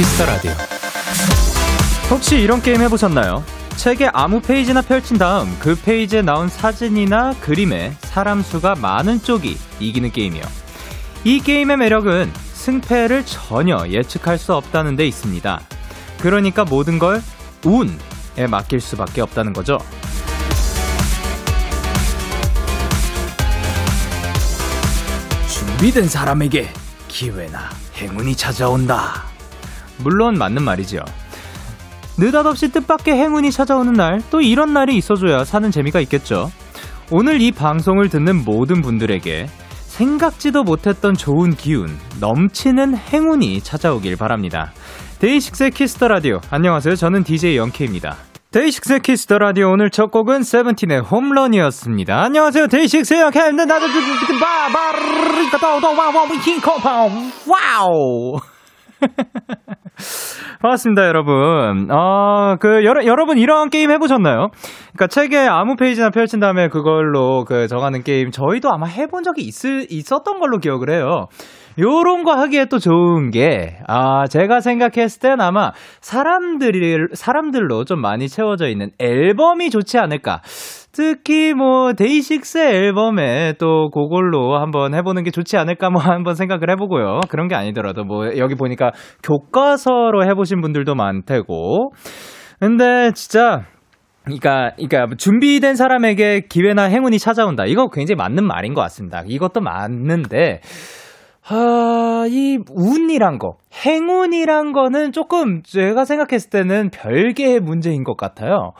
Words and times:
Kiss 0.00 0.14
the 0.14 0.24
Radio. 0.24 0.52
혹시 2.08 2.38
이런 2.38 2.62
게임 2.62 2.80
해보셨나요? 2.80 3.44
책의 3.76 4.12
아무 4.14 4.40
페이지나 4.40 4.80
펼친 4.80 5.18
다음 5.18 5.54
그 5.58 5.74
페이지에 5.74 6.22
나온 6.22 6.48
사진이나 6.48 7.34
그림에 7.40 7.92
사람 8.00 8.40
수가 8.40 8.76
많은 8.76 9.22
쪽이 9.22 9.58
이기는 9.78 10.10
게임이요. 10.10 10.42
이 11.24 11.40
게임의 11.40 11.76
매력은 11.76 12.32
승패를 12.54 13.26
전혀 13.26 13.86
예측할 13.88 14.38
수 14.38 14.54
없다는 14.54 14.96
데 14.96 15.06
있습니다. 15.06 15.60
그러니까 16.20 16.64
모든 16.64 16.98
걸 16.98 17.22
운에 17.62 18.46
맡길 18.48 18.80
수밖에 18.80 19.20
없다는 19.20 19.52
거죠. 19.52 19.76
준비된 25.46 26.08
사람에게 26.08 26.72
기회나 27.06 27.68
행운이 27.96 28.34
찾아온다. 28.34 29.29
물론 30.02 30.34
맞는 30.34 30.62
말이죠. 30.62 30.98
느닷없이 32.18 32.70
뜻밖의 32.70 33.14
행운이 33.14 33.50
찾아오는 33.50 33.92
날, 33.92 34.20
또 34.30 34.40
이런 34.40 34.72
날이 34.72 34.96
있어줘야 34.96 35.44
사는 35.44 35.70
재미가 35.70 36.00
있겠죠. 36.00 36.50
오늘 37.10 37.40
이 37.40 37.50
방송을 37.50 38.08
듣는 38.08 38.44
모든 38.44 38.82
분들에게 38.82 39.46
생각지도 39.86 40.62
못했던 40.62 41.14
좋은 41.14 41.54
기운, 41.54 41.98
넘치는 42.20 42.96
행운이 42.96 43.60
찾아오길 43.60 44.16
바랍니다. 44.16 44.72
데이식스의 45.18 45.72
Kiss 45.72 45.93
the 45.93 46.08
Radio. 46.08 46.40
안녕하세요. 46.50 46.94
저는 46.94 47.24
DJ 47.24 47.56
영케이입니다. 47.56 48.16
데이식스의 48.52 49.00
Kiss 49.00 49.22
the 49.22 49.38
Radio 49.38 49.70
오늘 49.70 49.90
첫 49.90 50.10
곡은 50.10 50.42
세븐틴의 50.42 51.00
홈런이었습니다. 51.02 52.22
안녕하세요. 52.22 52.66
데이식스의 52.66 53.20
영케이입니다. 53.20 53.64
나도 53.66 53.86
Wow. 57.46 58.40
반갑습니다, 60.60 61.06
여러분. 61.06 61.90
어, 61.90 62.56
그, 62.60 62.84
여러, 62.84 63.04
여러분 63.04 63.38
이런 63.38 63.70
게임 63.70 63.90
해보셨나요? 63.90 64.48
그니까 64.88 65.06
책에 65.06 65.38
아무 65.38 65.76
페이지나 65.76 66.10
펼친 66.10 66.40
다음에 66.40 66.68
그걸로 66.68 67.44
그 67.44 67.66
정하는 67.68 68.02
게임 68.02 68.30
저희도 68.30 68.70
아마 68.70 68.86
해본 68.86 69.22
적이 69.22 69.42
있을, 69.42 69.86
있었던 69.90 70.38
걸로 70.38 70.58
기억을 70.58 70.90
해요. 70.90 71.28
요런 71.80 72.24
거 72.24 72.32
하기에 72.32 72.66
또 72.66 72.78
좋은 72.78 73.30
게, 73.30 73.78
아, 73.88 74.26
제가 74.26 74.60
생각했을 74.60 75.20
땐 75.20 75.40
아마 75.40 75.72
사람들이, 76.00 77.08
사람들로 77.14 77.84
좀 77.84 78.00
많이 78.00 78.28
채워져 78.28 78.68
있는 78.68 78.90
앨범이 78.98 79.70
좋지 79.70 79.98
않을까. 79.98 80.42
특히 80.92 81.54
뭐 81.54 81.92
데이식스 81.92 82.58
앨범에 82.58 83.54
또 83.58 83.90
그걸로 83.90 84.58
한번 84.58 84.94
해보는 84.94 85.22
게 85.22 85.30
좋지 85.30 85.56
않을까 85.56 85.88
뭐 85.88 86.02
한번 86.02 86.34
생각을 86.34 86.70
해보고요. 86.70 87.20
그런 87.28 87.48
게 87.48 87.54
아니더라도 87.54 88.04
뭐 88.04 88.36
여기 88.36 88.54
보니까 88.54 88.90
교과서로 89.22 90.24
해보신 90.24 90.60
분들도 90.60 90.94
많대고. 90.94 91.92
근데 92.58 93.12
진짜 93.14 93.62
그러니까, 94.24 94.72
그러니까 94.76 95.16
준비된 95.16 95.76
사람에게 95.76 96.42
기회나 96.48 96.84
행운이 96.84 97.18
찾아온다. 97.18 97.64
이거 97.64 97.88
굉장히 97.88 98.16
맞는 98.16 98.44
말인 98.44 98.74
것 98.74 98.82
같습니다. 98.82 99.22
이것도 99.26 99.60
맞는데 99.60 100.60
아, 101.52 102.26
이 102.28 102.58
운이란 102.70 103.38
거, 103.38 103.56
행운이란 103.84 104.72
거는 104.72 105.10
조금 105.10 105.62
제가 105.64 106.04
생각했을 106.04 106.48
때는 106.50 106.90
별개의 106.90 107.58
문제인 107.58 108.04
것 108.04 108.16
같아요. 108.16 108.72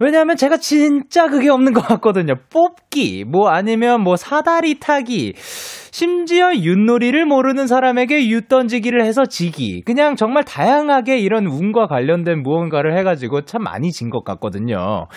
왜냐하면 0.00 0.36
제가 0.36 0.56
진짜 0.56 1.26
그게 1.26 1.50
없는 1.50 1.74
것 1.74 1.82
같거든요. 1.82 2.34
뽑기, 2.50 3.24
뭐 3.24 3.48
아니면 3.50 4.00
뭐 4.00 4.16
사다리 4.16 4.78
타기, 4.78 5.34
심지어 5.36 6.54
윷놀이를 6.54 7.26
모르는 7.26 7.66
사람에게 7.66 8.20
윷 8.28 8.48
던지기를 8.48 9.04
해서 9.04 9.26
지기. 9.26 9.82
그냥 9.82 10.16
정말 10.16 10.44
다양하게 10.44 11.18
이런 11.18 11.46
운과 11.46 11.88
관련된 11.88 12.42
무언가를 12.42 12.96
해가지고 12.96 13.42
참 13.42 13.62
많이 13.64 13.90
진 13.90 14.08
것 14.08 14.24
같거든요. 14.24 15.08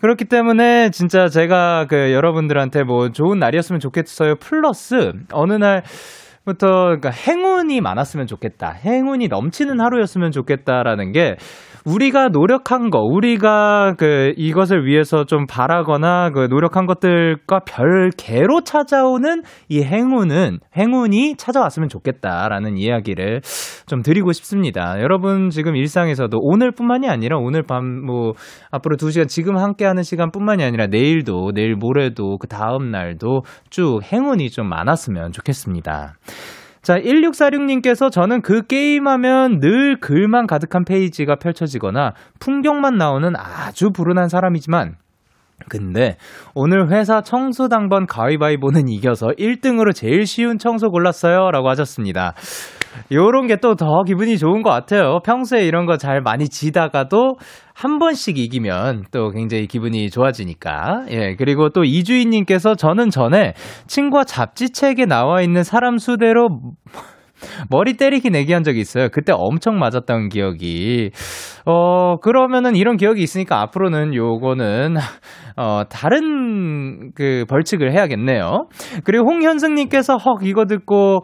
그렇기 0.00 0.26
때문에 0.26 0.90
진짜 0.90 1.26
제가 1.26 1.86
그 1.88 2.12
여러분들한테 2.12 2.84
뭐 2.84 3.10
좋은 3.10 3.40
날이었으면 3.40 3.80
좋겠어요. 3.80 4.36
플러스 4.36 5.12
어느 5.32 5.54
날 5.54 5.82
부터 6.48 6.84
그러니까 6.86 7.10
행운이 7.10 7.80
많았으면 7.82 8.26
좋겠다. 8.26 8.70
행운이 8.70 9.28
넘치는 9.28 9.80
하루였으면 9.80 10.32
좋겠다라는 10.32 11.12
게 11.12 11.36
우리가 11.84 12.28
노력한 12.28 12.90
거, 12.90 13.00
우리가 13.00 13.94
그 13.98 14.32
이것을 14.36 14.86
위해서 14.86 15.24
좀 15.24 15.46
바라거나 15.46 16.30
그 16.30 16.48
노력한 16.50 16.86
것들과 16.86 17.60
별개로 17.66 18.62
찾아오는 18.62 19.42
이 19.68 19.82
행운은 19.82 20.60
행운이 20.76 21.36
찾아왔으면 21.36 21.88
좋겠다라는 21.88 22.76
이야기를 22.76 23.42
좀 23.86 24.02
드리고 24.02 24.32
싶습니다. 24.32 25.00
여러분 25.00 25.50
지금 25.50 25.76
일상에서도 25.76 26.36
오늘뿐만이 26.40 27.08
아니라 27.08 27.36
오늘 27.38 27.62
밤 27.62 27.98
뭐 28.08 28.32
앞으로 28.70 28.96
2시간 28.96 29.28
지금 29.28 29.56
함께 29.56 29.84
하는 29.84 30.02
시간뿐만이 30.02 30.64
아니라 30.64 30.86
내일도 30.86 31.52
내일 31.54 31.74
모레도 31.76 32.38
그 32.38 32.46
다음 32.46 32.90
날도 32.90 33.42
쭉 33.70 34.00
행운이 34.02 34.50
좀 34.50 34.68
많았으면 34.68 35.32
좋겠습니다. 35.32 36.14
자, 36.82 36.98
1646님께서 36.98 38.10
저는 38.10 38.42
그 38.42 38.66
게임하면 38.66 39.60
늘 39.60 39.98
글만 40.00 40.46
가득한 40.46 40.84
페이지가 40.84 41.36
펼쳐지거나 41.36 42.12
풍경만 42.38 42.96
나오는 42.96 43.32
아주 43.36 43.90
불운한 43.90 44.28
사람이지만 44.28 44.96
근데 45.68 46.16
오늘 46.54 46.90
회사 46.90 47.20
청소 47.20 47.68
당번 47.68 48.06
가위바위보는 48.06 48.88
이겨서 48.88 49.28
1등으로 49.38 49.94
제일 49.94 50.24
쉬운 50.24 50.58
청소 50.58 50.90
골랐어요. 50.90 51.50
라고 51.50 51.68
하셨습니다. 51.70 52.34
요런 53.12 53.46
게 53.46 53.56
또 53.56 53.74
더 53.74 54.02
기분이 54.04 54.38
좋은 54.38 54.62
것 54.62 54.70
같아요. 54.70 55.20
평소에 55.24 55.66
이런 55.66 55.86
거 55.86 55.96
잘 55.96 56.20
많이 56.20 56.48
지다가도 56.48 57.36
한 57.74 57.98
번씩 57.98 58.38
이기면 58.38 59.04
또 59.12 59.30
굉장히 59.30 59.66
기분이 59.66 60.10
좋아지니까. 60.10 61.04
예, 61.10 61.34
그리고 61.36 61.70
또 61.70 61.84
이주인님께서 61.84 62.74
저는 62.74 63.10
전에 63.10 63.54
친구와 63.86 64.24
잡지책에 64.24 65.06
나와 65.06 65.42
있는 65.42 65.62
사람 65.64 65.98
수대로 65.98 66.48
머리 67.70 67.96
때리기 67.96 68.30
내기 68.30 68.52
한 68.52 68.64
적이 68.64 68.80
있어요. 68.80 69.08
그때 69.12 69.32
엄청 69.32 69.78
맞았던 69.78 70.28
기억이. 70.28 71.10
어, 71.66 72.16
그러면은 72.16 72.74
이런 72.74 72.96
기억이 72.96 73.22
있으니까 73.22 73.60
앞으로는 73.62 74.12
요거는, 74.14 74.96
어, 75.56 75.82
다른 75.88 77.12
그 77.14 77.44
벌칙을 77.48 77.92
해야겠네요. 77.92 78.66
그리고 79.04 79.26
홍현승님께서 79.30 80.16
헉, 80.16 80.40
이거 80.42 80.64
듣고, 80.64 81.20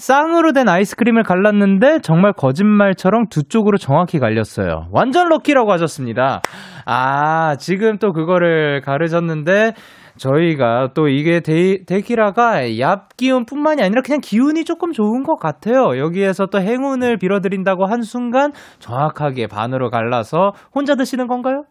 쌍으로 0.00 0.52
된 0.52 0.66
아이스크림을 0.66 1.24
갈랐는데 1.24 1.98
정말 2.00 2.32
거짓말처럼 2.32 3.26
두 3.28 3.42
쪽으로 3.44 3.76
정확히 3.76 4.18
갈렸어요. 4.18 4.86
완전 4.92 5.28
럭키라고 5.28 5.70
하셨습니다. 5.72 6.40
아, 6.86 7.56
지금 7.56 7.98
또 7.98 8.12
그거를 8.12 8.80
가르셨는데 8.80 9.74
저희가 10.16 10.88
또 10.94 11.08
이게 11.08 11.40
데, 11.40 11.84
데키라가 11.86 12.62
얍 12.62 13.16
기운 13.18 13.44
뿐만이 13.44 13.82
아니라 13.82 14.00
그냥 14.02 14.20
기운이 14.22 14.64
조금 14.64 14.92
좋은 14.92 15.22
것 15.22 15.36
같아요. 15.36 15.98
여기에서 15.98 16.46
또 16.46 16.60
행운을 16.60 17.18
빌어드린다고 17.18 17.84
한 17.86 18.00
순간 18.00 18.52
정확하게 18.78 19.48
반으로 19.48 19.90
갈라서 19.90 20.52
혼자 20.74 20.94
드시는 20.94 21.26
건가요? 21.26 21.64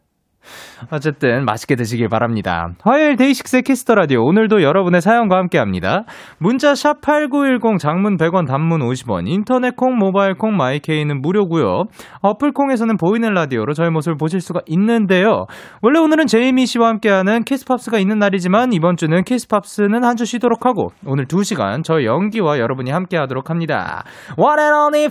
어쨌든 0.92 1.44
맛있게 1.46 1.76
드시길 1.76 2.08
바랍니다. 2.10 2.70
화요일 2.84 3.16
데이식스의 3.16 3.64
Kiss 3.64 3.82
the 3.82 3.96
Radio 3.96 4.24
오늘도 4.24 4.62
여러분의 4.62 5.02
사연과 5.02 5.38
함께합니다. 5.38 6.04
문자 6.38 6.76
샵 6.76 7.02
#8910 7.02 7.80
장문 7.80 8.18
100원, 8.18 8.48
단문 8.48 8.82
50원, 8.82 9.28
인터넷 9.28 9.76
콩, 9.76 9.98
모바일 9.98 10.36
콩, 10.36 10.56
마이케이는 10.56 11.22
무료고요. 11.22 11.86
어플 12.22 12.52
콩에서는 12.52 12.98
보이는 12.98 13.34
라디오로 13.34 13.74
저희 13.74 13.90
모습을 13.90 14.18
보실 14.18 14.40
수가 14.42 14.62
있는데요. 14.68 15.48
원래 15.82 16.00
오늘은 16.00 16.28
제이미 16.28 16.66
씨와 16.66 16.90
함께하는 16.90 17.44
키스팝스가 17.44 17.98
있는 17.98 18.20
날이지만 18.20 18.74
이번 18.74 18.96
주는 18.96 19.24
키스팝스는 19.24 20.04
한 20.04 20.20
주 20.20 20.26
쉬도록 20.26 20.66
하고 20.66 20.92
오늘 21.06 21.28
2 21.32 21.44
시간 21.46 21.82
저 21.82 22.04
연기와 22.04 22.60
여러분이 22.60 22.92
함께하도록 22.92 23.50
합니다. 23.50 24.04
One 24.38 24.62
and 24.62 24.76
only 24.76 25.08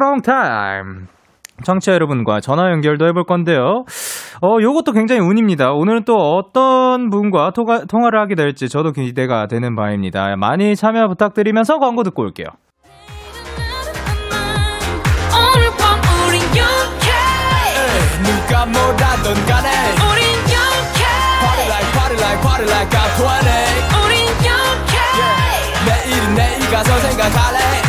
long 0.00 0.22
time. 0.22 1.15
청취자 1.64 1.92
여러분과 1.92 2.40
전화 2.40 2.70
연결도 2.70 3.06
해볼 3.08 3.24
건데요. 3.24 3.84
어, 4.42 4.56
요것도 4.60 4.92
굉장히 4.92 5.20
운입니다. 5.20 5.72
오늘은 5.72 6.04
또 6.04 6.16
어떤 6.16 7.10
분과 7.10 7.52
통화, 7.52 7.84
통화를 7.84 8.20
하게 8.20 8.34
될지 8.34 8.68
저도 8.68 8.92
기대가 8.92 9.46
되는 9.46 9.74
바입니다. 9.74 10.36
많이 10.36 10.76
참여 10.76 11.08
부탁드리면서 11.08 11.78
광고 11.78 12.02
듣고 12.02 12.22
올게요. 12.22 12.46
누가 18.22 18.64
뭐라던 18.66 19.34
간에 19.46 19.70
우린 20.02 20.24
영케 20.50 21.04
Party 21.40 21.66
like 21.68 21.92
party 21.92 22.16
like 22.16 22.40
party 22.42 22.66
like 22.66 22.90
I'm 22.90 23.10
20 23.14 23.26
우린 24.04 24.26
영케 24.46 24.96
yeah. 25.18 25.86
내일은 25.86 26.34
내일 26.34 26.70
가서 26.70 26.98
생각할래 26.98 27.85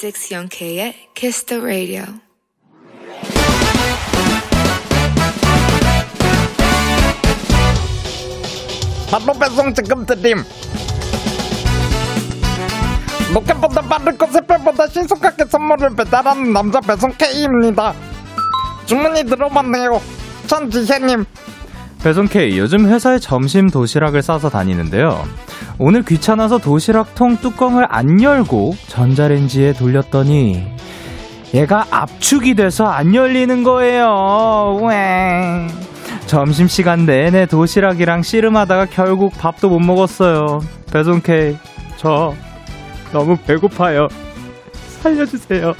Day6 0.00 0.32
영케이의 0.32 0.94
Kiss 1.14 1.44
the 1.44 1.62
Radio. 1.62 2.04
바로 9.10 9.38
배송 9.38 9.74
지금 9.74 10.06
드림 10.06 10.38
로켓보다 13.34 13.82
빠르고 13.82 14.26
새별보다 14.26 14.86
신속하게 14.86 15.44
선물을 15.46 15.96
배달하는 15.96 16.52
남자 16.52 16.80
배송 16.80 17.12
K입니다 17.18 17.92
주문이 18.86 19.24
들어왔네요 19.24 20.00
천지혜님 20.46 21.26
배송 22.02 22.26
K 22.26 22.58
요즘 22.58 22.88
회사에 22.88 23.18
점심 23.18 23.68
도시락을 23.68 24.22
싸서 24.22 24.48
다니는데요. 24.48 25.28
오늘 25.82 26.02
귀찮아서 26.02 26.58
도시락통 26.58 27.38
뚜껑을 27.38 27.86
안 27.88 28.22
열고 28.22 28.74
전자레인지에 28.88 29.72
돌렸더니 29.72 30.62
얘가 31.54 31.86
압축이 31.90 32.54
돼서 32.54 32.84
안 32.84 33.14
열리는 33.14 33.62
거예요. 33.62 34.78
왜? 34.82 35.66
점심 36.26 36.68
시간 36.68 37.06
내내 37.06 37.46
도시락이랑 37.46 38.20
씨름하다가 38.20 38.86
결국 38.90 39.32
밥도 39.38 39.70
못 39.70 39.78
먹었어요. 39.80 40.60
배송 40.92 41.22
K 41.22 41.56
저 41.96 42.34
너무 43.10 43.38
배고파요. 43.46 44.06
살려주세요. 45.00 45.72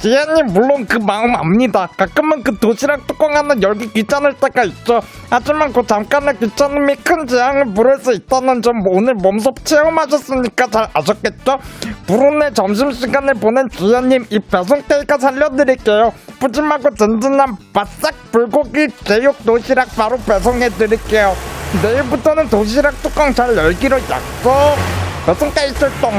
지혜님 0.00 0.46
물론 0.52 0.86
그 0.86 0.98
마음 0.98 1.34
압니다. 1.34 1.88
가끔은 1.96 2.42
그 2.44 2.56
도시락 2.58 3.06
뚜껑 3.06 3.36
하나 3.36 3.54
열기 3.60 3.92
귀찮을 3.92 4.34
때가 4.34 4.64
있죠. 4.64 5.00
하지만 5.28 5.72
그 5.72 5.84
잠깐의 5.84 6.38
귀찮음이 6.38 6.94
큰 6.96 7.26
재앙을 7.26 7.74
부를 7.74 7.98
수 7.98 8.12
있다는 8.12 8.62
점 8.62 8.74
오늘 8.90 9.14
몸소 9.14 9.54
체험하셨으니까 9.64 10.66
잘 10.68 10.88
아셨겠죠? 10.94 11.58
불운의 12.06 12.54
점심시간을 12.54 13.34
보낸 13.34 13.68
지혜님 13.68 14.26
이 14.30 14.38
배송 14.38 14.82
K가 14.82 15.18
살려드릴게요. 15.18 16.12
푸짐하고 16.38 16.90
든든한 16.90 17.56
바싹 17.72 18.14
불고기 18.30 18.86
제육 19.04 19.44
도시락 19.44 19.88
바로 19.96 20.16
배송해드릴게요. 20.18 21.34
내일부터는 21.82 22.48
도시락 22.48 22.94
뚜껑 23.02 23.34
잘 23.34 23.56
열기로 23.56 23.96
약속. 23.96 24.52
배송 25.26 25.50
K 25.52 25.74
출동 25.74 26.12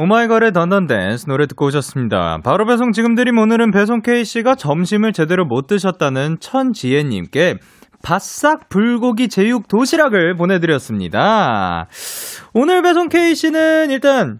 오마이걸의 0.00 0.52
던던댄스 0.52 1.26
노래 1.26 1.48
듣고 1.48 1.66
오셨습니다. 1.66 2.38
바로 2.44 2.64
배송 2.66 2.92
지금 2.92 3.16
드림 3.16 3.36
오늘은 3.36 3.72
배송 3.72 4.00
K씨가 4.00 4.54
점심을 4.54 5.12
제대로 5.12 5.44
못 5.44 5.66
드셨다는 5.66 6.38
천지혜님께 6.38 7.58
바싹 8.00 8.68
불고기 8.68 9.28
제육 9.28 9.66
도시락을 9.66 10.36
보내드렸습니다. 10.36 11.88
오늘 12.54 12.82
배송 12.82 13.08
K씨는 13.08 13.90
일단 13.90 14.38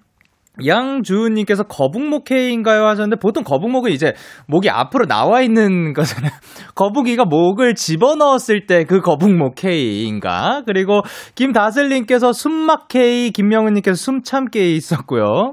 양주은님께서 0.67 1.65
거북목 1.65 2.25
K인가요 2.25 2.85
하셨는데 2.87 3.21
보통 3.21 3.45
거북목은 3.45 3.93
이제 3.93 4.15
목이 4.47 4.71
앞으로 4.71 5.07
나와 5.07 5.41
있는 5.43 5.93
거잖아요. 5.93 6.33
거북이가 6.75 7.25
목을 7.27 7.75
집어넣었을 7.75 8.67
때 8.67 8.89
그 8.89 9.01
거북목 9.01 9.55
K인가? 9.55 10.63
그리고 10.67 11.03
김다슬님께서 11.35 12.33
숨막 12.33 12.89
K, 12.89 13.31
김명은님께서 13.31 13.95
숨참 13.95 14.47
K 14.47 14.75
있었고요. 14.75 15.53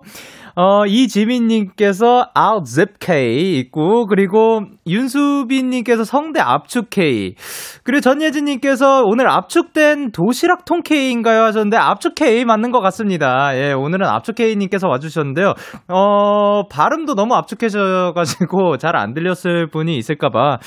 어, 0.56 0.86
이지민님께서 0.86 2.30
outzip 2.34 2.94
K 3.00 3.60
있고, 3.60 4.06
그리고 4.08 4.62
윤수빈님께서 4.88 6.06
성대 6.06 6.40
압축 6.40 6.90
K, 6.90 7.36
그리고 7.84 8.02
전예진님께서 8.02 9.04
오늘 9.06 9.30
압축된 9.30 10.12
도시락 10.12 10.64
통 10.66 10.82
K인가요 10.82 11.42
하셨는데, 11.44 11.78
압축 11.78 12.16
K 12.16 12.46
맞는 12.46 12.72
것 12.72 12.80
같습니다. 12.80 13.52
예, 13.56 13.74
오늘은 13.74 14.08
압축 14.08 14.36
K님께서 14.36 14.88
와주셨는데요. 14.88 15.54
어, 15.90 16.68
발음도 16.70 17.16
너무 17.16 17.36
압축해져가지고 17.36 18.78
잘 18.78 18.96
안 18.96 19.14
들렸을 19.14 19.68
분이 19.72 19.98
있을까봐. 19.98 20.60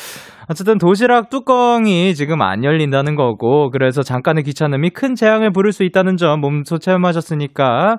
어쨌든 0.50 0.78
도시락 0.78 1.28
뚜껑이 1.28 2.14
지금 2.14 2.40
안 2.40 2.64
열린다는 2.64 3.16
거고 3.16 3.70
그래서 3.70 4.02
잠깐의 4.02 4.44
귀찮음이 4.44 4.90
큰 4.90 5.14
재앙을 5.14 5.52
부를 5.52 5.72
수 5.72 5.84
있다는 5.84 6.16
점 6.16 6.40
몸소 6.40 6.78
체험하셨으니까 6.78 7.98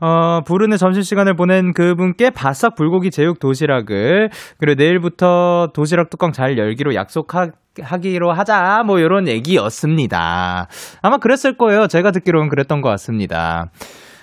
어 0.00 0.40
부르는 0.44 0.76
점심시간을 0.76 1.36
보낸 1.36 1.72
그분께 1.72 2.30
바싹 2.30 2.74
불고기 2.74 3.10
제육 3.10 3.38
도시락을 3.38 4.30
그리고 4.58 4.82
내일부터 4.82 5.68
도시락 5.72 6.10
뚜껑 6.10 6.32
잘 6.32 6.58
열기로 6.58 6.94
약속하 6.94 7.50
하기로 7.80 8.32
하자 8.32 8.82
뭐 8.86 8.98
이런 8.98 9.26
얘기였습니다. 9.28 10.68
아마 11.02 11.18
그랬을 11.18 11.56
거예요. 11.56 11.86
제가 11.86 12.10
듣기로는 12.12 12.48
그랬던 12.48 12.80
것 12.82 12.88
같습니다. 12.90 13.70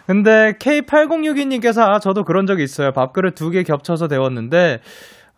근데 0.07 0.53
K8062님께서 0.59 1.81
아, 1.81 1.99
저도 1.99 2.23
그런 2.23 2.45
적이 2.45 2.63
있어요. 2.63 2.91
밥그릇 2.91 3.35
두 3.35 3.51
개 3.51 3.63
겹쳐서 3.63 4.07
데웠는데 4.07 4.79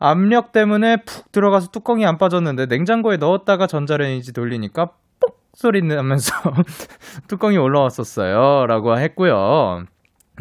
압력 0.04 0.52
때문에 0.52 0.98
푹 0.98 1.32
들어가서 1.32 1.68
뚜껑이 1.68 2.06
안 2.06 2.18
빠졌는데 2.18 2.66
냉장고에 2.66 3.16
넣었다가 3.16 3.68
전자레인지 3.68 4.34
돌리니까 4.34 4.92
뽁 5.22 5.38
소리 5.54 5.82
나면서 5.82 6.34
뚜껑이 7.30 7.58
올라왔었어요. 7.58 8.66
라고 8.68 8.98
했고요. 9.00 9.86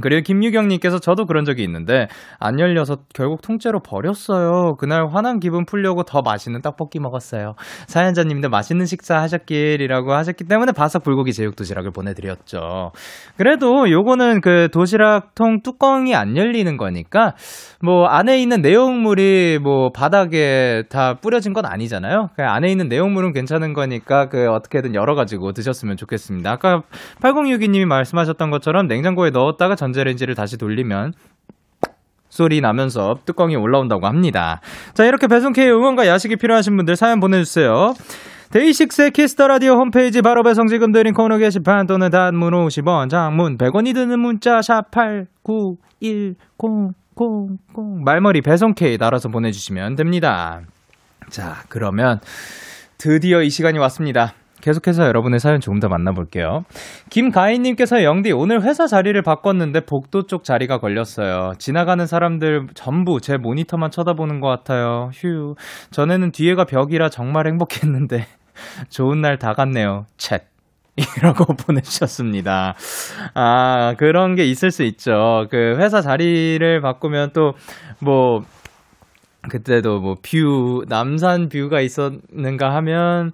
그리고 0.00 0.22
김유경님께서 0.22 1.00
저도 1.00 1.26
그런 1.26 1.44
적이 1.44 1.64
있는데 1.64 2.08
안 2.38 2.58
열려서 2.58 2.96
결국 3.14 3.42
통째로 3.42 3.80
버렸어요. 3.80 4.76
그날 4.78 5.06
화난 5.12 5.38
기분 5.38 5.66
풀려고 5.66 6.02
더 6.02 6.22
맛있는 6.22 6.62
떡볶이 6.62 6.98
먹었어요. 6.98 7.54
사연자님도 7.88 8.48
맛있는 8.48 8.86
식사 8.86 9.16
하셨길이라고 9.16 10.14
하셨기 10.14 10.44
때문에 10.44 10.72
바삭 10.72 11.02
불고기 11.02 11.34
제육 11.34 11.56
도시락을 11.56 11.90
보내드렸죠. 11.90 12.92
그래도 13.36 13.90
요거는 13.90 14.40
그 14.40 14.68
도시락통 14.72 15.60
뚜껑이 15.62 16.14
안 16.14 16.38
열리는 16.38 16.74
거니까 16.78 17.34
뭐 17.82 18.06
안에 18.06 18.40
있는 18.40 18.62
내용물이 18.62 19.58
뭐 19.62 19.90
바닥에 19.90 20.84
다 20.88 21.18
뿌려진 21.20 21.52
건 21.52 21.66
아니잖아요. 21.66 22.28
그 22.34 22.42
안에 22.42 22.70
있는 22.70 22.88
내용물은 22.88 23.32
괜찮은 23.32 23.74
거니까 23.74 24.28
그 24.30 24.48
어떻게든 24.48 24.94
열어가지고 24.94 25.52
드셨으면 25.52 25.98
좋겠습니다. 25.98 26.50
아까 26.50 26.82
8062님이 27.20 27.84
말씀하셨던 27.84 28.50
것처럼 28.50 28.86
냉장고에 28.86 29.30
넣었다가 29.30 29.74
전자레인지를 29.82 30.37
다시 30.37 30.56
돌리면 30.56 31.12
소리 32.29 32.61
나면서 32.61 33.18
뚜껑이 33.25 33.56
올라온다고 33.56 34.06
합니다. 34.06 34.61
자, 34.95 35.04
이렇게 35.04 35.26
배송K 35.26 35.68
응원과 35.68 36.06
야식이 36.06 36.37
필요하신 36.37 36.76
분들 36.76 36.95
사연 36.97 37.18
보내주세요. 37.21 37.95
데이식스의 38.52 39.11
Kiss 39.11 39.32
the 39.32 39.49
Radio 39.49 39.75
홈페이지 39.75 40.23
바로 40.23 40.42
배송 40.42 40.68
지금 40.68 40.92
드린 40.92 41.12
코너 41.14 41.38
게시판 41.38 41.87
또는 41.87 42.11
단문 42.11 42.52
50원, 42.52 43.09
장문 43.11 43.59
100원이 43.59 43.95
드는 43.95 44.21
문자 44.21 44.62
샵 44.62 44.90
891000 44.90 46.95
말머리 48.04 48.40
배송 48.42 48.75
K 48.75 48.99
달아서 48.99 49.30
보내주시면 49.30 49.97
됩니다. 49.97 50.61
자, 51.28 51.64
그러면 51.68 52.21
드디어 52.99 53.42
이 53.42 53.50
시간이 53.50 53.78
왔습니다. 53.78 54.35
계속해서 54.62 55.07
여러분의 55.07 55.40
사연 55.40 55.61
조금 55.61 55.81
더 55.81 55.88
만나볼게요. 55.88 56.62
김가인님께서 57.11 58.02
영디 58.04 58.33
오늘 58.33 58.62
회사 58.62 58.87
자리를 58.87 59.21
바꿨는데 59.23 59.81
복도 59.81 60.23
쪽 60.26 60.45
자리가 60.45 60.78
걸렸어요. 60.78 61.52
지나가는 61.59 62.07
사람들 62.07 62.69
전부 62.75 63.21
제 63.21 63.37
모니터만 63.37 63.90
쳐다보는 63.90 64.40
것 64.40 64.49
같아요. 64.49 65.11
휴. 65.12 65.54
전에는 65.90 66.31
뒤에가 66.33 66.64
벽이라 66.64 67.09
정말 67.11 67.47
행복했는데 67.49 68.26
좋은 68.88 69.21
날 69.21 69.37
다 69.38 69.52
갔네요. 69.54 70.07
챗. 70.16 70.40
이라고 70.97 71.54
보내주셨습니다. 71.57 72.75
아, 73.35 73.95
그런 73.99 74.35
게 74.35 74.45
있을 74.45 74.71
수 74.71 74.83
있죠. 74.85 75.47
그 75.50 75.76
회사 75.78 76.02
자리를 76.02 76.81
바꾸면 76.83 77.31
또, 77.33 77.54
뭐, 77.99 78.42
그때도 79.49 80.00
뭐 80.00 80.16
view, 80.23 80.85
남산 80.88 81.49
view가 81.49 81.80
있었는가 81.81 82.75
하면 82.76 83.33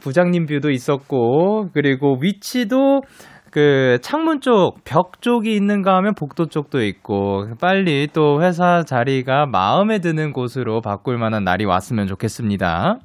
부장님 0.00 0.46
view도 0.46 0.70
있었고, 0.70 1.70
그리고 1.72 2.18
위치도 2.20 3.02
그 3.50 3.96
창문 4.02 4.40
쪽, 4.40 4.84
벽 4.84 5.22
쪽이 5.22 5.54
있는가 5.54 5.96
하면 5.96 6.14
복도 6.14 6.46
쪽도 6.46 6.82
있고, 6.84 7.46
빨리 7.60 8.06
또 8.12 8.42
회사 8.42 8.82
자리가 8.82 9.46
마음에 9.46 10.00
드는 10.00 10.32
곳으로 10.32 10.82
바꿀 10.82 11.16
만한 11.16 11.44
날이 11.44 11.64
왔으면 11.64 12.06
좋겠습니다. 12.06 12.98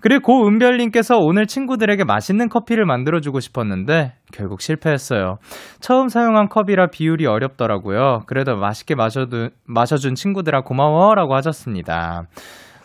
그리고 0.00 0.22
고은별님께서 0.22 1.18
오늘 1.18 1.46
친구들에게 1.46 2.04
맛있는 2.04 2.48
커피를 2.48 2.86
만들어주고 2.86 3.40
싶었는데, 3.40 4.14
결국 4.32 4.62
실패했어요. 4.62 5.36
처음 5.80 6.08
사용한 6.08 6.48
컵이라 6.48 6.86
비율이 6.88 7.26
어렵더라고요. 7.26 8.22
그래도 8.26 8.56
맛있게 8.56 8.94
마셔두, 8.94 9.50
마셔준 9.66 10.14
친구들아 10.14 10.62
고마워라고 10.62 11.34
하셨습니다. 11.36 12.22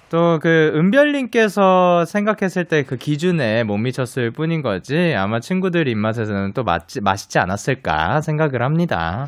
또 0.10 0.40
그 0.42 0.72
은별님께서 0.76 2.06
생각했을 2.06 2.66
때 2.66 2.84
그 2.84 2.96
기준에 2.96 3.64
못 3.64 3.78
미쳤을 3.78 4.32
뿐인 4.32 4.62
거지 4.62 5.14
아마 5.18 5.40
친구들 5.40 5.88
입맛에서는 5.88 6.54
또 6.54 6.64
맛지, 6.64 7.02
맛있지 7.02 7.40
않았을까 7.40 8.22
생각을 8.22 8.62
합니다. 8.62 9.28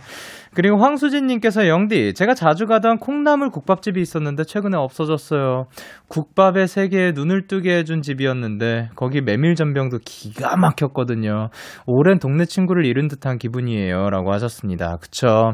그리고 0.56 0.78
황수진님께서 0.78 1.68
영디, 1.68 2.16
제가 2.16 2.34
자주 2.34 2.66
가던 2.66 2.98
콩나물 2.98 3.52
국밥집이 3.52 4.02
있었는데 4.02 4.46
최근에 4.46 4.78
없어졌어요. 4.78 5.66
국밥의 6.08 6.68
세계에 6.68 7.12
눈을 7.12 7.46
뜨게 7.48 7.78
해준 7.78 8.02
집이었는데 8.02 8.90
거기 8.96 9.22
메밀 9.22 9.54
전병도 9.56 10.00
기가 10.04 10.58
막혔거든요. 10.58 11.50
오랜 11.86 12.18
동네 12.18 12.46
친구를 12.46 12.86
잃은 12.86 13.08
듯한 13.10 13.38
기분이에요. 13.38 14.10
라고 14.10 14.34
하셨습니다. 14.34 14.98
그쵸. 15.00 15.52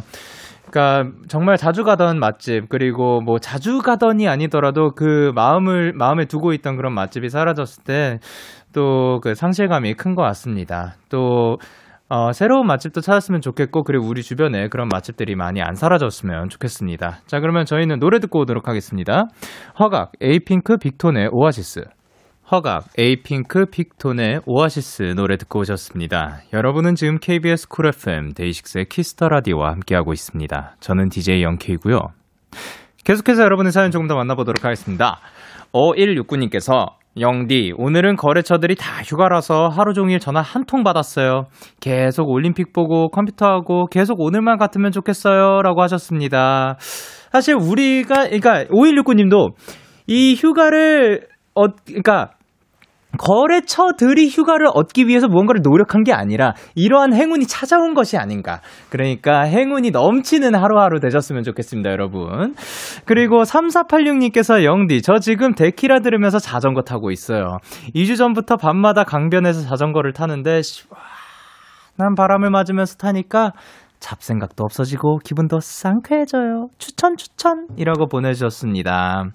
그러니까 0.75 1.11
정말 1.29 1.55
자주 1.57 1.83
가던 1.83 2.19
맛집 2.19 2.67
그리고 2.67 3.21
뭐 3.21 3.39
자주 3.39 3.79
가던이 3.79 4.27
아니더라도 4.27 4.91
그 4.91 5.31
마음을 5.33 5.93
마음에 5.93 6.25
두고 6.25 6.51
있던 6.53 6.75
그런 6.75 6.93
맛집이 6.93 7.29
사라졌을 7.29 7.83
때 7.83 8.19
또 8.73 9.19
그 9.21 9.35
상실감이 9.35 9.93
큰 9.93 10.15
것 10.15 10.21
같습니다. 10.23 10.95
또 11.09 11.57
어, 12.09 12.33
새로운 12.33 12.67
맛집도 12.67 13.01
찾았으면 13.01 13.41
좋겠고, 13.41 13.83
그리고 13.83 14.05
우리 14.05 14.21
주변에 14.21 14.67
그런 14.67 14.89
맛집들이 14.91 15.35
많이 15.35 15.61
안 15.61 15.73
사라졌으면 15.73 16.49
좋겠습니다. 16.49 17.19
자, 17.25 17.39
그러면 17.39 17.65
저희는 17.65 17.99
노래 17.99 18.19
듣고 18.19 18.41
오도록 18.41 18.67
하겠습니다. 18.67 19.23
허각, 19.79 20.11
Apink, 20.21 20.77
VICTON의 20.77 21.29
오아시스. 21.31 21.85
허각, 22.51 22.83
Apink, 22.99 23.65
VICTON의 23.65 24.41
오아시스 24.45 25.15
노래 25.15 25.35
듣고 25.37 25.61
오셨습니다. 25.61 26.41
여러분은 26.53 26.93
지금 26.93 27.17
KBS 27.17 27.67
쿨 27.69 27.87
FM 27.87 28.33
데이식스의 28.35 28.85
키스터 28.85 29.29
라디오와 29.29 29.71
함께하고 29.71 30.13
있습니다. 30.13 30.75
저는 30.79 31.09
DJ 31.09 31.41
Young 31.41 31.67
K고요. 31.67 31.97
계속해서 33.03 33.41
여러분의 33.43 33.71
사연 33.71 33.89
조금 33.89 34.07
더 34.07 34.15
만나보도록 34.15 34.63
하겠습니다. 34.63 35.17
5169님께서 35.73 36.89
영디, 37.19 37.73
오늘은 37.77 38.15
거래처들이 38.15 38.75
다 38.75 39.01
휴가라서 39.03 39.69
하루 39.69 39.93
종일 39.93 40.19
전화 40.19 40.41
한 40.41 40.65
통 40.65 40.83
받았어요. 40.83 41.45
계속 41.79 42.29
올림픽 42.29 42.73
보고 42.73 43.09
컴퓨터하고 43.09 43.87
계속 43.87 44.19
오늘만 44.19 44.57
같으면 44.59 44.91
좋겠어요. 44.91 45.61
라고 45.63 45.81
하셨습니다. 45.81 46.77
사실 47.31 47.55
우리가, 47.55 48.25
그러니까 48.25 48.65
5169님도 48.65 49.53
이 50.07 50.35
휴가를, 50.35 51.27
어, 51.55 51.67
그러니까 51.85 52.31
거래처들이 53.17 54.29
휴가를 54.29 54.67
얻기 54.73 55.07
위해서 55.07 55.27
무언가를 55.27 55.61
노력한 55.63 56.03
게 56.03 56.13
아니라 56.13 56.53
이러한 56.75 57.13
행운이 57.13 57.47
찾아온 57.47 57.93
것이 57.93 58.17
아닌가. 58.17 58.61
그러니까 58.89 59.41
행운이 59.41 59.91
넘치는 59.91 60.55
하루하루 60.55 60.99
되셨으면 60.99 61.43
좋겠습니다, 61.43 61.91
여러분. 61.91 62.55
그리고 63.05 63.43
3486님께서 63.43 64.63
영디, 64.63 65.01
저 65.01 65.19
지금 65.19 65.53
데키라 65.53 65.99
들으면서 65.99 66.39
자전거 66.39 66.81
타고 66.81 67.11
있어요. 67.11 67.57
2주 67.95 68.17
전부터 68.17 68.57
밤마다 68.57 69.03
강변에서 69.03 69.61
자전거를 69.61 70.13
타는데 70.13 70.61
시원한 70.61 72.15
바람을 72.17 72.49
맞으면서 72.49 72.95
타니까 72.97 73.51
잡생각도 73.99 74.63
없어지고 74.63 75.19
기분도 75.19 75.59
상쾌해져요. 75.59 76.67
추천 76.77 77.17
추천 77.17 77.67
이라고 77.77 78.07
보내주셨습니다. 78.07 79.25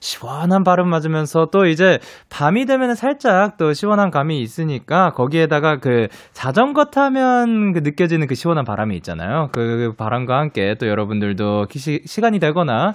시원한 0.00 0.62
바람 0.62 0.88
맞으면서 0.88 1.46
또 1.52 1.66
이제 1.66 1.98
밤이 2.30 2.66
되면 2.66 2.94
살짝 2.94 3.56
또 3.56 3.72
시원한 3.72 4.10
감이 4.10 4.40
있으니까 4.40 5.10
거기에다가 5.10 5.78
그 5.78 6.08
자전거 6.32 6.86
타면 6.86 7.72
그 7.72 7.80
느껴지는 7.80 8.26
그 8.26 8.34
시원한 8.34 8.64
바람이 8.64 8.96
있잖아요. 8.96 9.48
그 9.52 9.92
바람과 9.96 10.38
함께 10.38 10.74
또 10.78 10.86
여러분들도 10.88 11.66
시, 11.70 12.02
시간이 12.04 12.38
되거나 12.38 12.94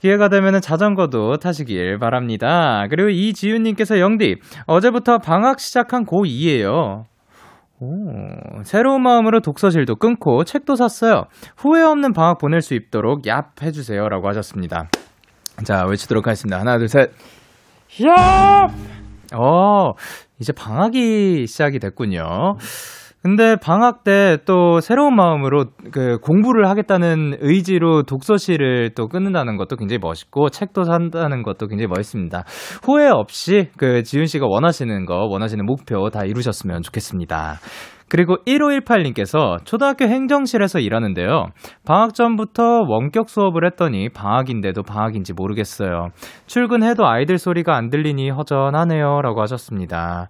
기회가 0.00 0.28
되면 0.28 0.60
자전거도 0.60 1.38
타시길 1.38 1.98
바랍니다. 1.98 2.86
그리고 2.90 3.08
이지윤님께서 3.08 3.98
영디, 3.98 4.36
어제부터 4.66 5.18
방학 5.18 5.58
시작한 5.58 6.04
고2예요. 6.04 7.04
오, 7.78 8.62
새로운 8.62 9.02
마음으로 9.02 9.40
독서실도 9.40 9.96
끊고 9.96 10.44
책도 10.44 10.76
샀어요. 10.76 11.24
후회 11.56 11.82
없는 11.82 12.12
방학 12.12 12.38
보낼 12.38 12.62
수 12.62 12.74
있도록 12.74 13.22
얍 13.22 13.62
해주세요. 13.62 14.08
라고 14.08 14.28
하셨습니다. 14.28 14.88
자, 15.64 15.84
외치도록 15.86 16.26
하겠습니다. 16.26 16.58
하나, 16.58 16.78
둘, 16.78 16.88
셋. 16.88 17.10
얍! 17.88 18.70
어, 19.34 19.92
이제 20.38 20.52
방학이 20.52 21.46
시작이 21.46 21.78
됐군요. 21.78 22.56
근데 23.26 23.56
방학 23.56 24.04
때 24.04 24.36
또 24.44 24.80
새로운 24.80 25.16
마음으로 25.16 25.66
그 25.90 26.18
공부를 26.18 26.68
하겠다는 26.68 27.38
의지로 27.40 28.02
독서실을 28.04 28.90
또 28.94 29.08
끊는다는 29.08 29.56
것도 29.56 29.76
굉장히 29.76 29.98
멋있고 30.00 30.50
책도 30.50 30.84
산다는 30.84 31.42
것도 31.42 31.66
굉장히 31.66 31.88
멋있습니다. 31.88 32.44
후회 32.84 33.08
없이 33.08 33.68
그 33.76 34.02
지윤 34.02 34.26
씨가 34.26 34.46
원하시는 34.48 35.06
거, 35.06 35.26
원하시는 35.28 35.64
목표 35.64 36.10
다 36.10 36.24
이루셨으면 36.24 36.82
좋겠습니다. 36.82 37.56
그리고 38.08 38.36
1518님께서 38.46 39.64
초등학교 39.64 40.04
행정실에서 40.04 40.78
일하는데요. 40.78 41.46
방학 41.84 42.14
전부터 42.14 42.84
원격 42.88 43.28
수업을 43.28 43.66
했더니 43.66 44.08
방학인데도 44.10 44.84
방학인지 44.84 45.32
모르겠어요. 45.32 46.10
출근해도 46.46 47.04
아이들 47.04 47.38
소리가 47.38 47.74
안 47.74 47.90
들리니 47.90 48.30
허전하네요. 48.30 49.22
라고 49.22 49.40
하셨습니다. 49.42 50.28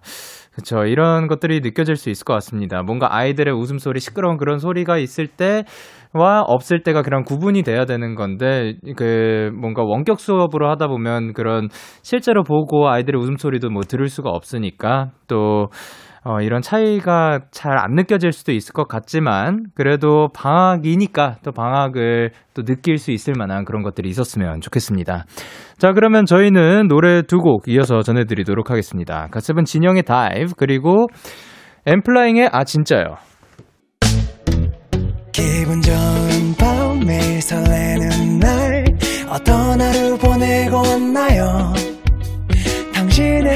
그렇죠. 0.57 0.87
이런 0.87 1.27
것들이 1.27 1.59
느껴질 1.59 1.97
수 1.97 2.09
있을 2.09 2.25
것 2.25 2.33
같습니다. 2.33 2.81
뭔가 2.81 3.15
아이들의 3.15 3.53
웃음소리, 3.53 3.99
시끄러운 3.99 4.37
그런 4.37 4.57
소리가 4.57 4.97
있을 4.97 5.27
때와 5.27 6.41
없을 6.47 6.81
때가 6.81 7.03
그런 7.03 7.23
구분이 7.23 7.61
돼야 7.61 7.85
되는 7.85 8.15
건데 8.15 8.73
그 8.95 9.51
뭔가 9.53 9.83
원격 9.83 10.19
수업으로 10.19 10.67
하다 10.71 10.87
보면 10.87 11.33
그런 11.33 11.69
실제로 12.01 12.43
보고 12.43 12.89
아이들의 12.89 13.21
웃음소리도 13.21 13.69
뭐 13.69 13.83
들을 13.83 14.07
수가 14.09 14.31
없으니까 14.31 15.11
또 15.27 15.67
어, 16.29 16.41
이런 16.41 16.61
차이가 16.61 17.39
잘 17.51 17.77
안 17.77 17.93
느껴질 17.95 18.33
수도 18.33 18.51
있을 18.51 18.73
것 18.73 18.87
같지만 18.89 19.67
그래도 19.75 20.27
방학이니까 20.33 21.37
또 21.43 21.51
방학을 21.53 22.31
또 22.53 22.63
느낄 22.63 22.97
수 22.97 23.11
있을 23.11 23.33
만한 23.37 23.63
그런 23.63 23.81
것들이 23.81 24.09
있었으면 24.09 24.59
좋겠습니다. 24.59 25.23
자, 25.77 25.93
그러면 25.93 26.25
저희는 26.25 26.87
노래 26.89 27.21
두 27.21 27.37
곡 27.39 27.67
이어서 27.67 28.01
전해드리도록 28.01 28.69
하겠습니다. 28.71 29.27
GOT7 29.31 29.63
진영의 29.65 30.03
Dive 30.03 30.53
그리고 30.57 31.07
N.Flying의 31.85 32.49
아 32.51 32.63
진짜요. 32.65 33.15
기분 35.31 35.81
좋은 35.81 36.55
밤 36.59 36.99
매일 37.05 37.41
설레는 37.41 38.39
날 38.39 38.83
어떤 39.29 39.79
하루 39.79 40.17
보내고 40.17 40.77
왔나요 40.77 41.73
당신의 42.93 43.55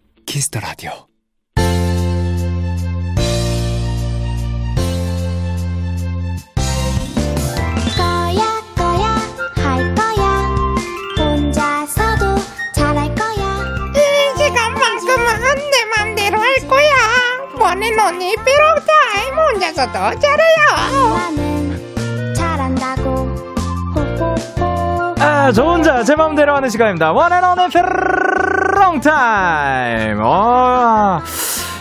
Kiss 0.31 0.49
the 0.49 0.61
Radio. 0.61 0.91
거야 7.97 8.61
거야 8.77 9.17
할 9.57 9.93
거야 9.93 10.55
혼자서도 11.19 12.37
잘할 12.73 13.13
거야 13.13 13.65
이 13.93 14.37
시간만큼은 14.37 15.55
내 15.69 15.85
맘대로 15.97 16.39
할 16.39 16.55
거야. 16.65 16.91
One 17.59 17.75
and 17.75 17.91
only 17.91 18.33
be 18.37 18.51
alone 18.51 18.85
time 18.87 19.37
혼자서도 19.37 20.17
잘해요. 20.17 21.50
저 25.53 25.63
혼자 25.63 26.03
제 26.03 26.15
마음대로 26.15 26.55
하는 26.55 26.69
시간입니다. 26.69 27.11
원앤on의 27.13 27.69
페롱타임. 28.81 30.21
어, 30.23 31.17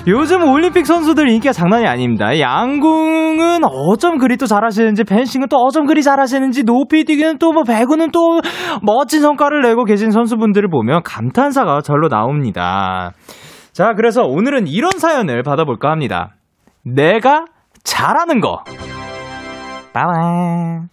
요즘 0.08 0.42
올림픽 0.48 0.86
선수들 0.86 1.28
인기가 1.28 1.52
장난이 1.52 1.86
아닙니다. 1.86 2.38
양궁은 2.40 3.62
어쩜 3.64 4.18
그리 4.18 4.36
또 4.38 4.46
잘하시는지, 4.46 5.04
펜싱은 5.04 5.48
또 5.48 5.58
어쩜 5.58 5.86
그리 5.86 6.02
잘하시는지, 6.02 6.64
높이뛰기는 6.64 7.38
또 7.38 7.52
뭐 7.52 7.62
배구는 7.64 8.10
또 8.12 8.40
멋진 8.82 9.20
성과를 9.20 9.60
내고 9.62 9.84
계신 9.84 10.10
선수분들을 10.10 10.68
보면 10.70 11.02
감탄사가 11.04 11.82
절로 11.82 12.08
나옵니다. 12.08 13.12
자, 13.72 13.92
그래서 13.94 14.22
오늘은 14.22 14.66
이런 14.68 14.90
사연을 14.98 15.42
받아볼까 15.42 15.90
합니다. 15.90 16.30
내가 16.84 17.44
잘하는 17.84 18.40
거. 18.40 18.64
빠밤. 19.92 20.88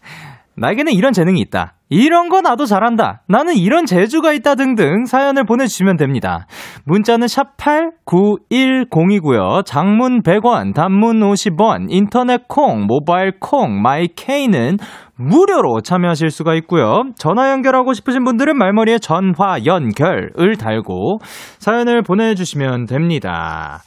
나에게는 0.55 0.91
이런 0.93 1.13
재능이 1.13 1.39
있다. 1.41 1.73
이런 1.89 2.29
거 2.29 2.41
나도 2.41 2.65
잘한다. 2.65 3.21
나는 3.27 3.55
이런 3.55 3.85
재주가 3.85 4.33
있다 4.33 4.55
등등 4.55 5.05
사연을 5.05 5.45
보내주시면 5.45 5.97
됩니다. 5.97 6.47
문자는 6.85 7.27
샵8910이고요. 7.27 9.63
장문 9.65 10.21
100원, 10.21 10.73
단문 10.73 11.19
50원, 11.21 11.87
인터넷 11.89 12.47
콩, 12.47 12.85
모바일 12.87 13.33
콩, 13.39 13.81
my 13.81 14.07
K는 14.07 14.77
무료로 15.15 15.81
참여하실 15.81 16.29
수가 16.29 16.53
있고요. 16.55 17.03
전화 17.17 17.51
연결하고 17.51 17.93
싶으신 17.93 18.23
분들은 18.23 18.57
말머리에 18.57 18.99
전화 18.99 19.65
연결을 19.65 20.55
달고 20.59 21.19
사연을 21.59 22.03
보내주시면 22.03 22.85
됩니다. 22.85 23.81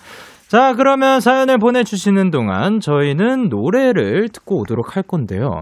자, 0.48 0.74
그러면 0.74 1.20
사연을 1.20 1.58
보내주시는 1.58 2.32
동안 2.32 2.80
저희는 2.80 3.50
노래를 3.50 4.30
듣고 4.30 4.62
오도록 4.62 4.96
할 4.96 5.04
건데요. 5.04 5.60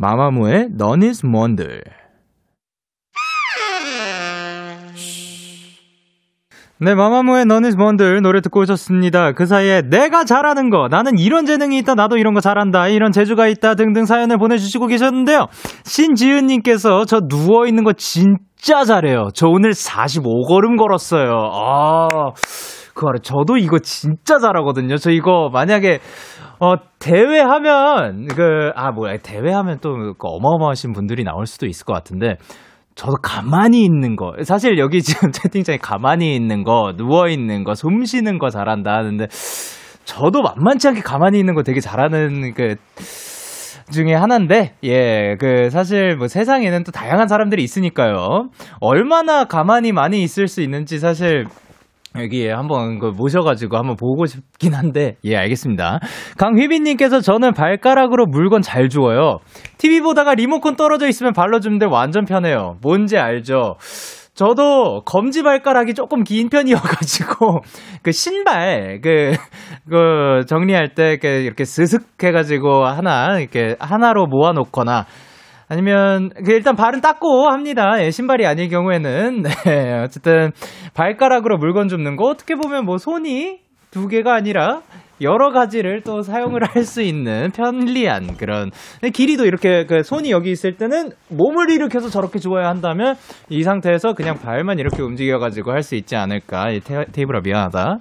마마무의 0.00 0.68
None 0.80 1.08
is 1.08 1.26
Wonder. 1.26 1.80
네, 6.80 6.94
마마무의 6.94 7.42
None 7.42 7.66
is 7.66 7.76
Wonder 7.76 8.20
노래 8.20 8.40
듣고 8.40 8.60
오셨습니다. 8.60 9.32
그 9.32 9.46
사이에 9.46 9.82
내가 9.82 10.22
잘하는 10.22 10.70
거, 10.70 10.86
나는 10.88 11.18
이런 11.18 11.46
재능이 11.46 11.76
있다, 11.78 11.96
나도 11.96 12.16
이런 12.16 12.32
거 12.32 12.40
잘한다, 12.40 12.86
이런 12.86 13.10
재주가 13.10 13.48
있다 13.48 13.74
등등 13.74 14.04
사연을 14.04 14.38
보내주시고 14.38 14.86
계셨는데요. 14.86 15.48
신지은님께서 15.82 17.04
저 17.04 17.22
누워있는 17.28 17.82
거 17.82 17.92
진짜 17.94 18.84
잘해요. 18.84 19.30
저 19.34 19.48
오늘 19.48 19.72
45걸음 19.72 20.78
걸었어요. 20.78 21.32
아, 21.54 22.06
그거 22.94 23.08
알아요. 23.08 23.18
저도 23.20 23.56
이거 23.56 23.80
진짜 23.80 24.38
잘하거든요. 24.38 24.96
저 24.96 25.10
이거 25.10 25.50
만약에 25.52 25.98
어, 26.60 26.74
대회하면, 26.98 28.26
그, 28.28 28.70
아, 28.74 28.90
뭐야, 28.90 29.18
대회하면 29.18 29.78
또그 29.80 30.16
어마어마하신 30.20 30.92
분들이 30.92 31.22
나올 31.22 31.46
수도 31.46 31.66
있을 31.66 31.84
것 31.84 31.92
같은데, 31.92 32.36
저도 32.96 33.14
가만히 33.22 33.84
있는 33.84 34.16
거. 34.16 34.32
사실 34.42 34.76
여기 34.78 35.00
지금 35.02 35.30
채팅창에 35.32 35.78
가만히 35.78 36.34
있는 36.34 36.64
거, 36.64 36.94
누워있는 36.96 37.62
거, 37.62 37.74
숨 37.74 38.04
쉬는 38.04 38.38
거 38.38 38.50
잘한다 38.50 38.92
하는데, 38.92 39.26
저도 40.04 40.42
만만치 40.42 40.88
않게 40.88 41.00
가만히 41.02 41.38
있는 41.38 41.54
거 41.54 41.62
되게 41.62 41.80
잘하는 41.80 42.54
그, 42.54 42.74
중에 43.92 44.12
하나인데, 44.14 44.74
예, 44.82 45.36
그, 45.38 45.70
사실 45.70 46.16
뭐 46.16 46.26
세상에는 46.26 46.82
또 46.84 46.90
다양한 46.90 47.28
사람들이 47.28 47.62
있으니까요. 47.62 48.48
얼마나 48.80 49.44
가만히 49.44 49.92
많이 49.92 50.22
있을 50.22 50.48
수 50.48 50.60
있는지 50.60 50.98
사실 50.98 51.46
여기에 52.16 52.52
한번 52.52 52.98
그 52.98 53.06
모셔가지고 53.06 53.76
한번 53.76 53.96
보고 53.96 54.26
싶긴 54.26 54.74
한데, 54.74 55.16
예, 55.24 55.36
알겠습니다. 55.36 56.00
강휘빈님께서 56.38 57.20
저는 57.20 57.52
발가락으로 57.52 58.26
물건 58.26 58.62
잘 58.62 58.88
주워요. 58.88 59.38
TV 59.76 60.00
보다가 60.00 60.34
리모컨 60.34 60.76
떨어져 60.76 61.06
있으면 61.06 61.32
발로 61.32 61.60
주는데 61.60 61.86
완전 61.86 62.24
편해요. 62.24 62.76
뭔지 62.82 63.18
알죠? 63.18 63.76
저도 64.34 65.02
검지 65.04 65.42
발가락이 65.42 65.94
조금 65.94 66.22
긴 66.22 66.48
편이어가지고, 66.48 67.58
그 68.02 68.12
신발, 68.12 69.00
그, 69.02 69.32
그, 69.90 70.46
정리할 70.46 70.94
때 70.94 71.10
이렇게, 71.10 71.42
이렇게 71.42 71.64
스슥 71.64 72.06
해가지고 72.22 72.86
하나, 72.86 73.40
이렇게 73.40 73.74
하나로 73.80 74.26
모아놓거나, 74.26 75.06
아니면 75.68 76.30
그 76.44 76.52
일단 76.52 76.76
발은 76.76 77.00
닦고 77.00 77.48
합니다. 77.50 78.02
예, 78.02 78.10
신발이 78.10 78.46
아닐 78.46 78.68
경우에는 78.68 79.42
네, 79.64 80.02
어쨌든 80.02 80.50
발가락으로 80.94 81.58
물건 81.58 81.88
줍는 81.88 82.16
거 82.16 82.24
어떻게 82.24 82.54
보면 82.54 82.84
뭐 82.84 82.96
손이 82.98 83.58
두 83.90 84.08
개가 84.08 84.34
아니라 84.34 84.80
여러 85.20 85.50
가지를 85.50 86.02
또 86.02 86.22
사용을 86.22 86.62
할 86.64 86.84
수 86.84 87.02
있는 87.02 87.50
편리한 87.50 88.36
그런 88.36 88.70
길이도 89.12 89.44
이렇게 89.46 89.84
그 89.84 90.02
손이 90.02 90.30
여기 90.30 90.50
있을 90.52 90.76
때는 90.76 91.10
몸을 91.28 91.70
일으켜서 91.70 92.08
저렇게 92.08 92.38
주어야 92.38 92.68
한다면 92.68 93.16
이 93.50 93.62
상태에서 93.62 94.14
그냥 94.14 94.38
발만 94.38 94.78
이렇게 94.78 95.02
움직여 95.02 95.38
가지고 95.38 95.72
할 95.72 95.82
수 95.82 95.96
있지 95.96 96.16
않을까 96.16 96.70
이 96.70 96.80
테, 96.80 97.04
테이블아 97.12 97.40
미안하다. 97.40 97.98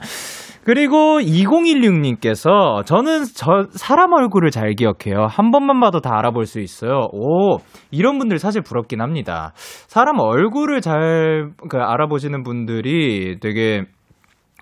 그리고 0.67 1.21
2016님께서 1.21 2.85
저는 2.85 3.23
저 3.33 3.67
사람 3.71 4.11
얼굴을 4.11 4.51
잘 4.51 4.73
기억해요. 4.73 5.25
한 5.25 5.49
번만 5.49 5.79
봐도 5.79 6.01
다 6.01 6.17
알아볼 6.17 6.45
수 6.45 6.59
있어요. 6.59 7.07
오, 7.13 7.59
이런 7.89 8.19
분들 8.19 8.37
사실 8.37 8.61
부럽긴 8.61 8.99
합니다. 8.99 9.53
사람 9.55 10.19
얼굴을 10.19 10.81
잘 10.81 11.51
그, 11.69 11.77
알아보시는 11.77 12.43
분들이 12.43 13.39
되게 13.39 13.85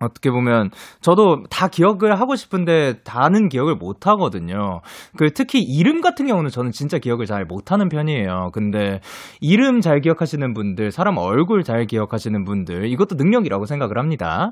어떻게 0.06 0.32
보면 0.32 0.70
저도 1.02 1.44
다 1.50 1.68
기억을 1.68 2.20
하고 2.20 2.36
싶은데 2.36 3.02
다는 3.04 3.50
기억을 3.50 3.76
못 3.76 4.08
하거든요. 4.08 4.82
그 5.18 5.32
특히 5.34 5.62
이름 5.62 6.02
같은 6.02 6.28
경우는 6.28 6.50
저는 6.50 6.72
진짜 6.72 6.98
기억을 6.98 7.26
잘 7.26 7.46
못 7.48 7.72
하는 7.72 7.90
편이에요. 7.90 8.50
근데 8.54 9.00
이름 9.40 9.82
잘 9.82 10.02
기억하시는 10.02 10.54
분들, 10.54 10.92
사람 10.92 11.18
얼굴 11.18 11.64
잘 11.64 11.86
기억하시는 11.86 12.44
분들 12.44 12.88
이것도 12.88 13.16
능력이라고 13.16 13.66
생각을 13.66 13.98
합니다. 13.98 14.52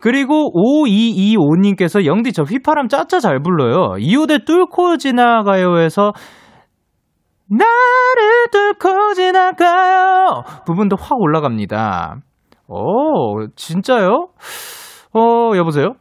그리고 0.00 0.52
5225님께서 0.54 2.04
영디 2.04 2.32
저 2.32 2.42
휘파람 2.42 2.88
짜짜 2.88 3.20
잘 3.20 3.40
불러요. 3.40 3.96
2호대 3.98 4.44
뚫고 4.44 4.98
지나가요에서 4.98 6.12
나를 7.50 8.50
뚫고 8.52 9.14
지나가요 9.14 10.42
부분도 10.66 10.96
확 10.98 11.18
올라갑니다. 11.18 12.16
오, 12.68 13.46
진짜요? 13.56 14.28
어, 15.18 15.56
여보세요? 15.56 15.94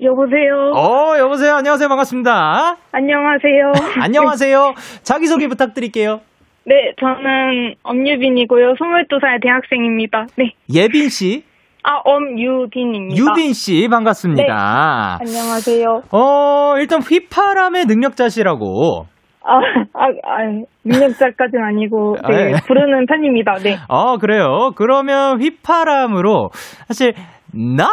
여보세요. 0.00 0.70
어, 0.76 1.18
여보세요? 1.18 1.54
안녕하세요. 1.54 1.88
반갑습니다. 1.88 2.76
안녕하세요. 2.92 3.72
안녕하세요. 4.00 4.74
자기소개 5.02 5.48
부탁드릴게요. 5.48 6.20
네, 6.66 6.92
저는 7.00 7.74
엄유빈이고요. 7.82 8.74
22살 8.74 9.42
대학생입니다. 9.42 10.26
네. 10.38 10.52
예빈 10.72 11.08
씨, 11.08 11.42
아, 11.82 12.00
엄유빈입니다. 12.04 13.16
유빈 13.20 13.52
씨, 13.52 13.88
반갑습니다. 13.88 15.18
안녕하세요. 15.20 16.02
어, 16.12 16.74
일단 16.78 17.00
휘파람의 17.02 17.86
능력자시라고. 17.86 19.06
아, 19.46 19.56
아, 19.92 20.06
아 20.06 20.64
능력자까지는 20.84 21.62
아니고, 21.62 22.16
네, 22.28 22.34
아, 22.34 22.48
예. 22.48 22.52
부르는 22.66 23.04
편입니다. 23.06 23.54
네. 23.62 23.76
어, 23.88 24.16
그래요. 24.16 24.70
그러면 24.76 25.42
휘파람으로, 25.42 26.50
사실, 26.88 27.12
나, 27.54 27.88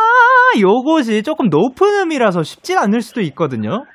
요것이 0.60 1.24
조금 1.24 1.48
높은 1.50 1.88
음이라서 2.04 2.44
쉽지 2.44 2.76
않을 2.78 3.02
수도 3.02 3.22
있거든요. 3.22 3.86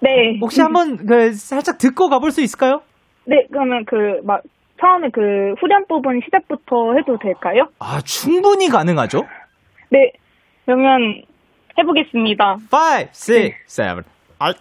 네. 0.00 0.38
혹시 0.40 0.60
한번, 0.60 0.96
그, 0.96 1.32
살짝 1.32 1.78
듣고 1.78 2.08
가볼 2.08 2.30
수 2.30 2.42
있을까요? 2.42 2.80
네, 3.24 3.46
그러면 3.50 3.84
그, 3.86 4.20
막, 4.24 4.42
처음에 4.80 5.08
그 5.10 5.20
후렴 5.58 5.86
부분 5.88 6.20
시작부터 6.24 6.94
해도 6.98 7.16
될까요? 7.18 7.68
아, 7.78 8.00
충분히 8.04 8.68
가능하죠? 8.68 9.22
네. 9.90 10.12
그러면 10.66 11.22
해보겠습니다. 11.78 12.56
5, 12.70 13.00
6, 13.00 13.12
7. 13.12 14.02
아, 14.38 14.52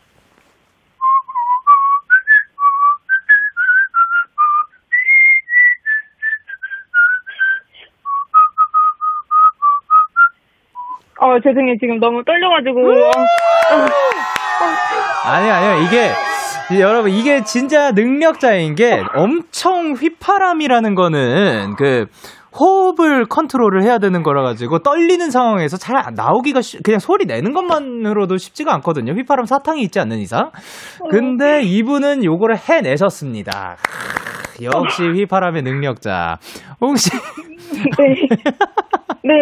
어, 11.26 11.40
죄송해요. 11.44 11.76
지금 11.82 12.00
너무 12.00 12.24
떨려가지고. 12.24 12.80
아니, 15.26 15.50
아니요. 15.50 15.86
이게, 15.88 16.12
이- 16.72 16.80
여러분, 16.82 17.12
이게 17.12 17.44
진짜 17.44 17.92
능력자인 17.92 18.76
게 18.76 19.02
엄청 19.16 19.94
휘파람이라는 19.94 20.94
거는 20.96 21.76
그, 21.78 22.06
호흡을 22.60 23.26
컨트롤을 23.26 23.84
해야 23.84 23.98
되는 23.98 24.24
거라 24.24 24.42
가지고 24.44 24.80
떨리는 24.80 25.30
상황에서 25.30 25.78
잘안 25.78 26.14
나오기가 26.16 26.62
쉬- 26.62 26.82
그냥 26.82 27.00
소리 27.00 27.26
내는 27.26 27.54
것만으로도 27.54 28.38
쉽지가 28.38 28.74
않거든요. 28.76 29.14
휘파람 29.14 29.46
사탕이 29.46 29.82
있지 29.84 30.00
않는 30.00 30.18
이상. 30.20 30.52
근데 31.10 31.62
이분은 31.64 32.24
요거를 32.24 32.56
해내셨습니다. 32.58 33.76
크, 34.58 34.64
역시 34.66 35.04
휘파람의 35.04 35.64
능력자. 35.64 36.38
혹시 36.82 37.10
네. 37.98 38.28
네. 39.24 39.34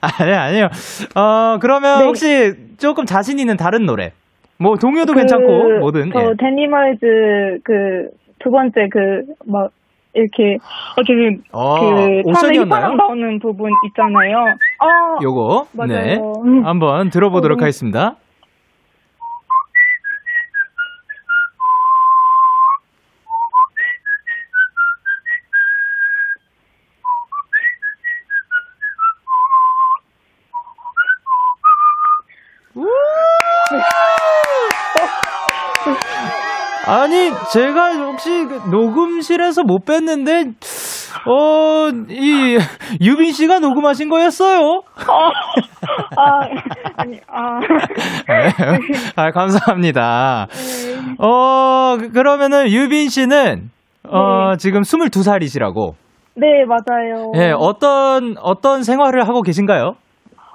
아니 0.00 0.32
아니요. 0.32 0.68
어 1.16 1.58
그러면 1.60 1.98
네. 2.00 2.04
혹시 2.06 2.52
조금 2.78 3.04
자신 3.04 3.38
있는 3.38 3.56
다른 3.56 3.84
노래. 3.84 4.12
뭐 4.58 4.76
동요도 4.76 5.12
그, 5.12 5.18
괜찮고 5.18 5.78
뭐든. 5.80 6.10
저 6.12 6.20
예. 6.20 6.32
Animals 6.38 7.58
그 7.64 8.22
두 8.42 8.50
번째 8.50 8.88
그막 8.90 9.70
이렇게 10.14 10.58
어 10.96 11.02
지금 11.04 11.42
어, 11.52 11.80
그 11.80 12.22
오션이었나요? 12.30 12.62
휘파람 12.64 12.96
나오는 12.96 13.38
부분 13.38 13.70
있잖아요. 13.88 14.38
어 14.80 15.18
요거 15.22 15.66
맞아요. 15.72 15.88
네 16.02 16.18
음. 16.44 16.66
한번 16.66 17.10
들어보도록 17.10 17.58
음. 17.58 17.62
하겠습니다. 17.62 18.16
아니 36.86 37.30
제가 37.52 37.81
혹시 38.22 38.44
그 38.46 38.70
녹음실에서 38.70 39.64
못 39.64 39.84
뵀는데, 39.84 40.54
어, 41.26 41.88
이, 42.08 42.56
유빈 43.00 43.32
씨가 43.32 43.58
녹음하신 43.58 44.08
거였어요? 44.08 44.60
어, 44.60 44.82
아, 46.16 46.40
아니, 46.96 47.18
아. 47.26 47.58
네. 48.28 48.48
아, 49.16 49.30
감사합니다. 49.32 50.46
어, 51.18 51.96
그- 51.98 52.12
그러면은 52.12 52.68
유빈 52.70 53.08
씨는, 53.08 53.70
어, 54.08 54.54
지금 54.56 54.82
22살이시라고. 54.82 55.94
네, 56.36 56.64
맞아요. 56.66 57.32
예, 57.36 57.52
어떤, 57.56 58.36
어떤 58.40 58.84
생활을 58.84 59.26
하고 59.26 59.42
계신가요? 59.42 59.94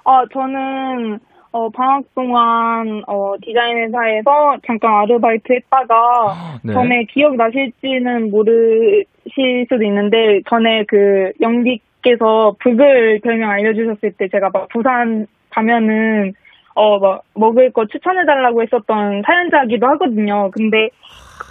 아, 0.05 0.21
저는, 0.33 1.19
어, 1.51 1.69
방학 1.69 2.03
동안, 2.13 3.03
어, 3.07 3.33
디자인 3.41 3.77
회사에서 3.77 4.57
잠깐 4.65 4.93
아르바이트 5.01 5.53
했다가, 5.53 6.59
네. 6.63 6.73
전에 6.73 7.03
기억 7.05 7.35
나실지는 7.35 8.31
모르실 8.31 9.65
수도 9.69 9.83
있는데, 9.83 10.41
전에 10.49 10.83
그, 10.87 11.31
영디께서 11.41 12.55
북을 12.59 13.21
별명 13.23 13.49
알려주셨을 13.49 14.11
때 14.17 14.27
제가 14.27 14.49
막 14.53 14.67
부산 14.69 15.25
가면은, 15.49 16.33
어, 16.75 16.99
막, 16.99 17.23
먹을 17.33 17.71
거 17.71 17.85
추천해달라고 17.85 18.61
했었던 18.61 19.23
사연자기도 19.25 19.87
하거든요. 19.87 20.51
근데, 20.51 20.89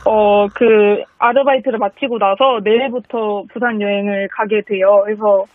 어, 0.05 0.47
그, 0.49 1.03
아르바이트를 1.19 1.79
마치고 1.79 2.19
나서 2.19 2.61
내일부터 2.63 3.45
부산 3.53 3.81
여행을 3.81 4.29
가게 4.31 4.61
돼요. 4.61 5.01
그래서, 5.05 5.47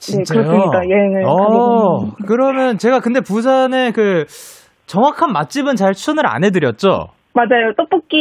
네, 0.00 0.22
그렇습니다. 0.28 0.78
여행을 0.88 1.22
가게 1.22 1.26
어. 1.26 2.10
그러면 2.26 2.78
제가 2.78 3.00
근데 3.00 3.20
부산에 3.20 3.90
그, 3.92 4.24
정확한 4.86 5.32
맛집은 5.32 5.76
잘 5.76 5.94
추천을 5.94 6.26
안 6.26 6.44
해드렸죠? 6.44 7.08
맞아요. 7.34 7.72
떡볶이 7.76 8.16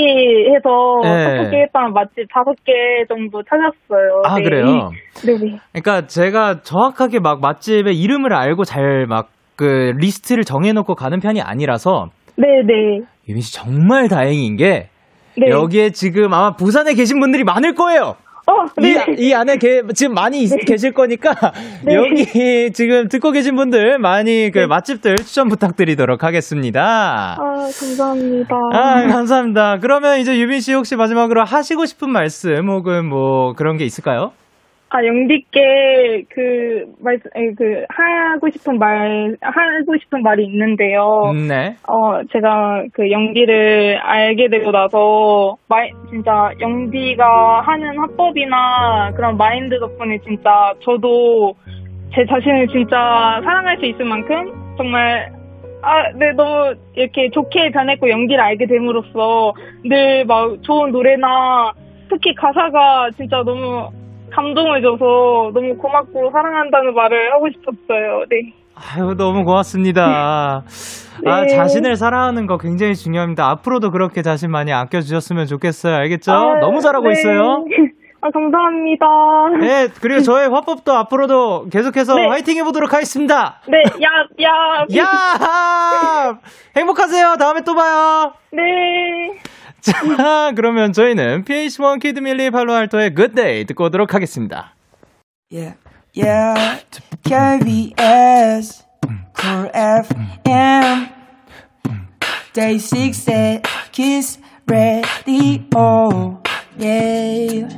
해서 0.54 1.00
네. 1.04 1.38
떡볶이 1.38 1.56
했던 1.58 1.94
맛집 1.94 2.28
다섯 2.34 2.54
개 2.66 2.74
정도 3.08 3.42
찾았어요. 3.44 4.22
아, 4.26 4.36
네. 4.38 4.44
그래요? 4.44 4.90
네네. 5.26 5.60
그러니까 5.72 6.08
제가 6.08 6.62
정확하게 6.62 7.20
막 7.20 7.40
맛집의 7.40 7.98
이름을 8.00 8.34
알고 8.34 8.64
잘 8.64 9.06
막 9.08 9.36
그 9.56 9.94
리스트를 9.98 10.44
정해놓고 10.44 10.96
가는 10.96 11.20
편이 11.20 11.42
아니라서 11.42 12.08
네네. 12.38 13.06
유민 13.30 13.42
씨 13.42 13.54
정말 13.54 14.08
다행인 14.10 14.58
게 14.58 14.90
네. 15.38 15.50
여기에 15.50 15.92
지금 15.92 16.34
아마 16.34 16.52
부산에 16.56 16.94
계신 16.94 17.20
분들이 17.20 17.44
많을 17.44 17.74
거예요. 17.74 18.16
어, 18.48 18.66
네. 18.78 19.06
이, 19.18 19.28
이 19.30 19.34
안에 19.34 19.58
게, 19.58 19.82
지금 19.96 20.14
많이 20.14 20.44
있- 20.44 20.66
계실 20.66 20.94
거니까 20.94 21.34
네. 21.84 21.96
여기 21.96 22.72
지금 22.74 23.08
듣고 23.08 23.32
계신 23.32 23.56
분들 23.56 23.98
많이 24.00 24.52
그 24.52 24.60
네. 24.60 24.68
맛집들 24.68 25.16
추천 25.18 25.48
부탁드리도록 25.50 26.24
하겠습니다. 26.24 27.38
아, 27.40 27.56
감사합니다. 27.58 28.56
아, 28.74 29.08
감사합니다. 29.08 29.78
그러면 29.82 30.20
이제 30.20 30.38
유빈 30.40 30.60
씨 30.60 30.74
혹시 30.74 30.96
마지막으로 30.96 31.44
하시고 31.44 31.86
싶은 31.86 32.10
말씀 32.12 32.70
혹은 32.70 33.08
뭐 33.08 33.54
그런 33.54 33.78
게 33.78 33.86
있을까요? 33.86 34.32
아, 34.90 35.04
영디께 35.04 36.26
그, 36.30 36.86
말, 37.00 37.16
에, 37.16 37.54
그, 37.58 37.86
하고 37.90 38.50
싶은 38.50 38.78
말, 38.80 39.36
하고 39.42 39.98
싶은 40.00 40.22
말이 40.22 40.46
있는데요. 40.46 41.34
네. 41.48 41.76
어, 41.88 42.24
제가 42.32 42.86
그 42.94 43.10
영디를 43.12 44.00
알게 44.02 44.48
되고 44.50 44.72
나서, 44.72 45.58
마이, 45.68 45.90
진짜 46.10 46.52
영디가 46.62 47.62
하는 47.62 47.98
화법이나 47.98 49.12
그런 49.16 49.38
마인드 49.38 49.80
덕분에 49.80 50.20
진짜 50.20 50.74
저도 50.82 51.56
제 52.14 52.26
자신을 52.26 52.68
진짜 52.70 53.42
사랑할 53.44 53.78
수 53.78 53.86
있을 53.86 54.06
만큼 54.06 54.54
정말 54.78 55.34
아, 55.82 56.12
네, 56.16 56.32
너무 56.34 56.74
이렇게 56.96 57.30
좋게 57.30 57.72
변했고 57.72 58.10
연기를 58.10 58.42
알게 58.42 58.66
됨으로써 58.68 59.54
늘 59.84 60.24
막 60.26 60.62
좋은 60.64 60.92
노래나 60.92 61.74
특히 62.10 62.34
가사가 62.36 63.10
진짜 63.18 63.44
너무 63.44 63.90
감동을 64.36 64.82
줘서 64.82 65.52
너무 65.54 65.76
고맙고 65.78 66.32
사랑한다는 66.32 66.94
말을 66.94 67.32
하고 67.34 67.48
싶었어요. 67.50 68.26
네. 68.30 68.54
아유, 68.76 69.16
너무 69.18 69.46
고맙습니다. 69.46 70.64
아, 71.26 71.42
네. 71.42 71.48
자신을 71.48 71.96
사랑하는 71.96 72.46
거 72.46 72.58
굉장히 72.58 72.94
중요합니다. 72.96 73.50
앞으로도 73.52 73.92
그렇게 73.92 74.22
자신 74.22 74.52
많이 74.52 74.74
아껴주셨으면 74.74 75.46
좋겠어요. 75.46 75.96
알겠죠? 75.96 76.34
아, 76.34 76.60
너무 76.60 76.82
잘하고 76.82 77.08
네. 77.08 77.14
있어요. 77.14 77.64
아, 78.22 78.30
감사합니다. 78.32 79.06
네, 79.62 79.88
그리고 80.02 80.22
저의 80.22 80.50
화법도 80.50 80.92
앞으로도 80.92 81.70
계속해서 81.70 82.16
네. 82.16 82.28
화이팅 82.28 82.58
해보도록 82.58 82.92
하겠습니다. 82.92 83.62
네, 83.68 83.78
야, 84.04 84.10
야. 84.42 84.86
야! 84.98 86.40
행복하세요. 86.76 87.36
다음에 87.40 87.62
또 87.62 87.76
봐요. 87.76 88.34
네. 88.52 89.40
자, 89.86 90.52
그러면 90.56 90.94
저희는 90.94 91.44
PH1 91.46 92.02
키드밀리 92.02 92.50
팔로알토의 92.50 93.14
Good 93.16 93.36
Day 93.36 93.66
듣고 93.66 93.86
오도록 93.86 94.16
하겠습니다. 94.16 94.74
Yeah, 95.52 95.78
yeah. 96.18 96.84
KBS, 97.24 98.84
Cool 99.40 99.70
FM, 99.76 101.10
Day 102.54 102.80
6 102.80 103.62
Kiss 103.92 104.40
Radio. 104.68 106.42
Yeah. 106.80 107.70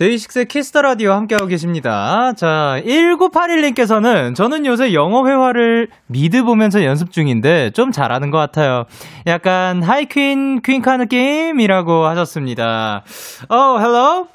DAY6의 0.00 0.46
Kiss 0.46 0.65
the 0.65 0.80
Radio 0.80 1.12
함께하고 1.12 1.46
계십니다. 1.46 2.32
자, 2.34 2.80
1981님께서는 2.86 4.34
저는 4.34 4.64
요새 4.64 4.94
영어 4.94 5.28
회화를 5.28 5.88
미드 6.06 6.42
보면서 6.42 6.82
연습 6.84 7.12
중인데 7.12 7.72
좀 7.72 7.92
잘하는 7.92 8.30
것 8.30 8.38
같아요. 8.38 8.86
약간 9.26 9.82
하이틴 9.82 10.62
퀸카 10.62 10.96
느낌이라고 10.96 12.06
하셨습니다. 12.06 13.04
어, 13.50 13.78
Hello? 13.78 14.28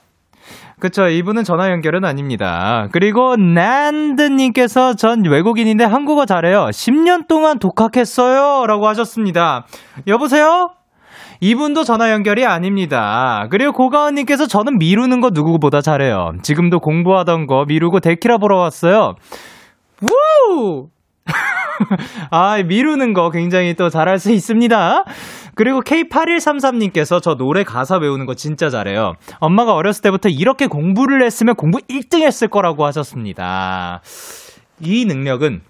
그쵸, 0.80 1.08
이분은 1.08 1.44
전화 1.44 1.72
연결은 1.72 2.06
아닙니다. 2.06 2.88
그리고 2.92 3.36
난드님께서 3.36 4.94
전 4.94 5.26
외국인인데 5.26 5.84
한국어 5.84 6.28
잘해요. 6.28 6.68
10년 6.68 7.28
동안 7.28 7.58
독학했어요. 7.58 8.68
라고 8.68 8.88
하셨습니다. 8.88 9.66
여보세요? 10.06 10.76
이분도 11.40 11.84
전화 11.84 12.12
연결이 12.12 12.46
아닙니다. 12.46 13.48
그리고 13.50 13.72
고가은님께서 13.74 14.48
저는 14.48 14.78
미루는 14.78 15.22
거 15.22 15.30
누구보다 15.34 15.82
잘해요. 15.82 16.34
지금도 16.42 16.80
공부하던 16.80 17.48
거 17.48 17.66
미루고 17.68 18.00
데키라 18.00 18.38
보러 18.38 18.58
왔어요. 18.58 19.16
우! 20.02 20.88
아, 22.32 22.62
미루는 22.64 23.14
거 23.14 23.30
굉장히 23.32 23.74
또 23.74 23.90
잘할 23.90 24.20
수 24.20 24.32
있습니다. 24.32 25.04
그리고 25.56 25.82
K8133님께서 25.82 27.22
저 27.22 27.36
노래 27.36 27.64
가사 27.64 27.98
외우는 27.98 28.26
거 28.26 28.34
진짜 28.36 28.70
잘해요. 28.70 29.14
엄마가 29.40 29.74
어렸을 29.74 30.02
때부터 30.04 30.30
이렇게 30.30 30.68
공부를 30.68 31.24
했으면 31.26 31.56
공부 31.56 31.80
1등 31.80 32.22
했을 32.22 32.48
거라고 32.50 32.86
하셨습니다. 32.86 34.02
이 34.82 35.06
능력은 35.06 35.62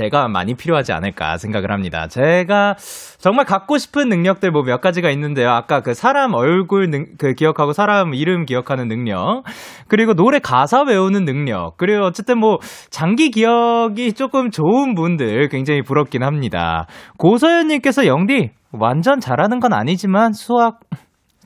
제가 0.00 0.28
많이 0.28 0.54
필요하지 0.54 0.92
않을까 0.92 1.36
생각을 1.36 1.70
합니다. 1.70 2.06
제가 2.08 2.76
정말 3.18 3.44
갖고 3.44 3.76
싶은 3.76 4.08
능력들 4.08 4.50
뭐 4.50 4.62
몇 4.70 4.80
가지가 4.80 5.10
있는데요. 5.10 5.50
아까 5.50 5.80
그 5.80 5.94
사람 5.94 6.32
얼굴 6.32 6.90
능, 6.90 7.06
그 7.18 7.34
기억하고 7.34 7.72
사람 7.72 8.14
이름 8.14 8.44
기억하는 8.44 8.88
능력, 8.88 9.42
그리고 9.88 10.14
노래 10.14 10.38
가사 10.38 10.82
외우는 10.82 11.24
능력, 11.24 11.76
그리고 11.76 12.04
어쨌든 12.04 12.38
뭐 12.38 12.58
장기 12.90 13.30
기억이 13.30 14.12
조금 14.12 14.50
좋은 14.50 14.94
분들 14.94 15.48
굉장히 15.48 15.82
부럽긴 15.82 16.22
합니다. 16.22 16.86
고서연님께서 17.18 18.06
영디 18.06 18.50
완전 18.72 19.18
잘하는 19.18 19.58
건 19.60 19.72
아니지만 19.72 20.32
수학 20.32 20.78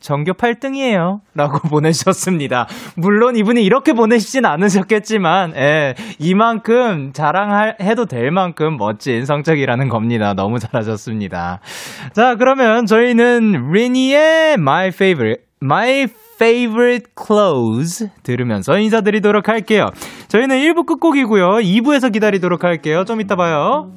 전교 0.04 0.34
8등이에요. 0.34 1.20
라고 1.34 1.58
보내주셨습니다. 1.68 2.68
물론 2.94 3.36
이분이 3.36 3.64
이렇게 3.64 3.94
보내시진 3.94 4.44
않으셨겠지만, 4.44 5.54
예, 5.56 5.94
이만큼 6.18 7.12
자랑해도 7.14 8.04
될 8.04 8.30
만큼 8.30 8.76
멋진 8.76 9.24
성적이라는 9.24 9.88
겁니다. 9.88 10.34
너무 10.34 10.58
잘하셨습니다. 10.58 11.60
자, 12.12 12.34
그러면 12.36 12.84
저희는 12.84 13.70
리니의 13.72 14.54
My 14.54 14.88
Favorite, 14.88 15.42
My 15.62 16.06
Favorite 16.34 17.06
Clothes 17.18 18.10
들으면서 18.22 18.76
인사드리도록 18.78 19.48
할게요. 19.48 19.86
저희는 20.28 20.58
1부 20.58 20.84
끝곡이고요. 20.84 21.60
2부에서 21.62 22.12
기다리도록 22.12 22.62
할게요. 22.62 23.04
좀 23.06 23.22
이따 23.22 23.36
봐요. 23.36 23.90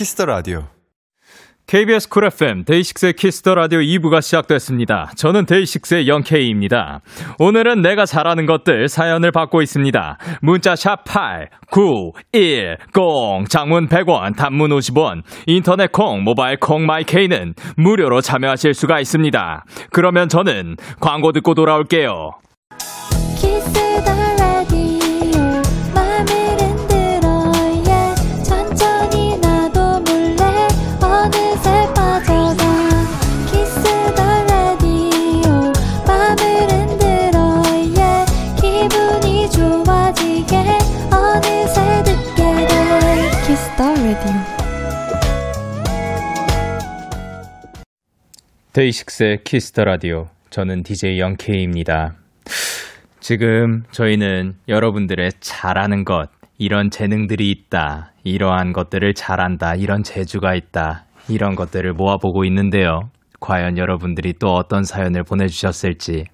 Kiss 0.00 0.14
the 0.14 0.24
Radio. 0.24 0.62
KBS 1.66 2.08
쿨 2.08 2.24
FM 2.24 2.64
데이식스의 2.64 3.12
키스터 3.12 3.54
라디오 3.54 3.80
2부가 3.80 4.22
시작됐습니다. 4.22 5.10
저는 5.14 5.44
DAY6의 5.44 6.08
Young 6.08 6.43
K입니다. 6.43 7.00
오늘은 7.38 7.82
내가 7.82 8.06
잘하는 8.06 8.46
것들 8.46 8.88
사연을 8.88 9.30
받고 9.30 9.60
있습니다. 9.60 10.16
문자 10.40 10.74
샵 10.74 11.04
8, 11.04 11.50
9, 11.70 12.12
1, 12.32 12.78
0, 12.96 13.44
장문 13.44 13.88
100원, 13.88 14.38
단문 14.38 14.70
50원, 14.70 15.20
인터넷 15.46 15.92
콩, 15.92 16.24
모바일 16.24 16.56
콩 16.58 16.86
my 16.86 17.05
K는 17.05 17.52
무료로 17.76 18.22
참여하실 18.22 18.72
수가 18.72 19.00
있습니다. 19.00 19.64
그러면 19.92 20.30
저는 20.30 20.76
광고 20.98 21.32
듣고 21.32 21.52
돌아올게요. 21.52 22.30
Kiss 23.36 23.70
the 24.02 24.29
DAY6의 48.72 49.42
Kiss 49.42 49.65
the 49.65 49.82
Radio. 49.82 50.28
저는 50.50 50.84
DJ 50.84 51.18
Young 51.18 51.55
K입니다. 51.55 52.14
지금 53.18 53.82
저희는 53.90 54.54
여러분들의 54.68 55.32
잘하는 55.40 56.04
것, 56.04 56.28
이런 56.56 56.88
재능들이 56.88 57.50
있다, 57.50 58.12
이러한 58.22 58.72
것들을 58.72 59.12
잘한다, 59.14 59.74
이런 59.74 60.04
재주가 60.04 60.54
있다, 60.54 61.04
이런 61.28 61.56
것들을 61.56 61.94
모아보고 61.94 62.44
있는데요. 62.44 63.10
과연 63.40 63.76
여러분들이 63.76 64.34
또 64.38 64.54
어떤 64.54 64.84
사연을 64.84 65.24
보내주셨을지 65.24 66.26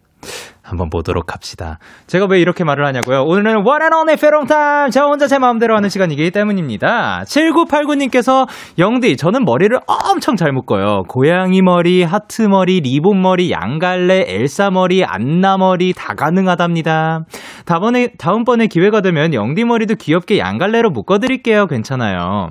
한번 0.66 0.90
보도록 0.90 1.32
합시다. 1.32 1.78
제가 2.08 2.26
왜 2.28 2.40
이렇게 2.40 2.64
말을 2.64 2.84
하냐고요? 2.84 3.22
오늘은 3.22 3.64
only 3.64 4.16
be 4.20 4.32
alone 4.32 4.61
time! 4.61 4.90
저 4.90 5.04
혼자 5.06 5.28
제 5.28 5.38
마음대로 5.38 5.76
하는 5.76 5.88
시간이기 5.88 6.32
때문입니다. 6.32 7.22
7989님께서 7.24 8.48
영디, 8.78 9.16
저는 9.16 9.44
머리를 9.44 9.78
엄청 9.86 10.34
잘 10.34 10.50
묶어요. 10.52 11.04
고양이 11.08 11.62
머리, 11.62 12.02
하트 12.02 12.42
머리, 12.42 12.80
리본 12.80 13.22
머리, 13.22 13.52
양갈래, 13.52 14.24
엘사 14.26 14.70
머리, 14.70 15.04
안나 15.04 15.56
머리 15.56 15.92
다 15.92 16.14
가능하답니다. 16.14 17.20
다음번에, 17.64 18.08
다음번에 18.18 18.66
기회가 18.66 19.00
되면 19.00 19.34
영디 19.34 19.64
머리도 19.64 19.94
귀엽게 19.94 20.38
양갈래로 20.38 20.90
묶어드릴게요. 20.90 21.66
괜찮아요. 21.66 22.50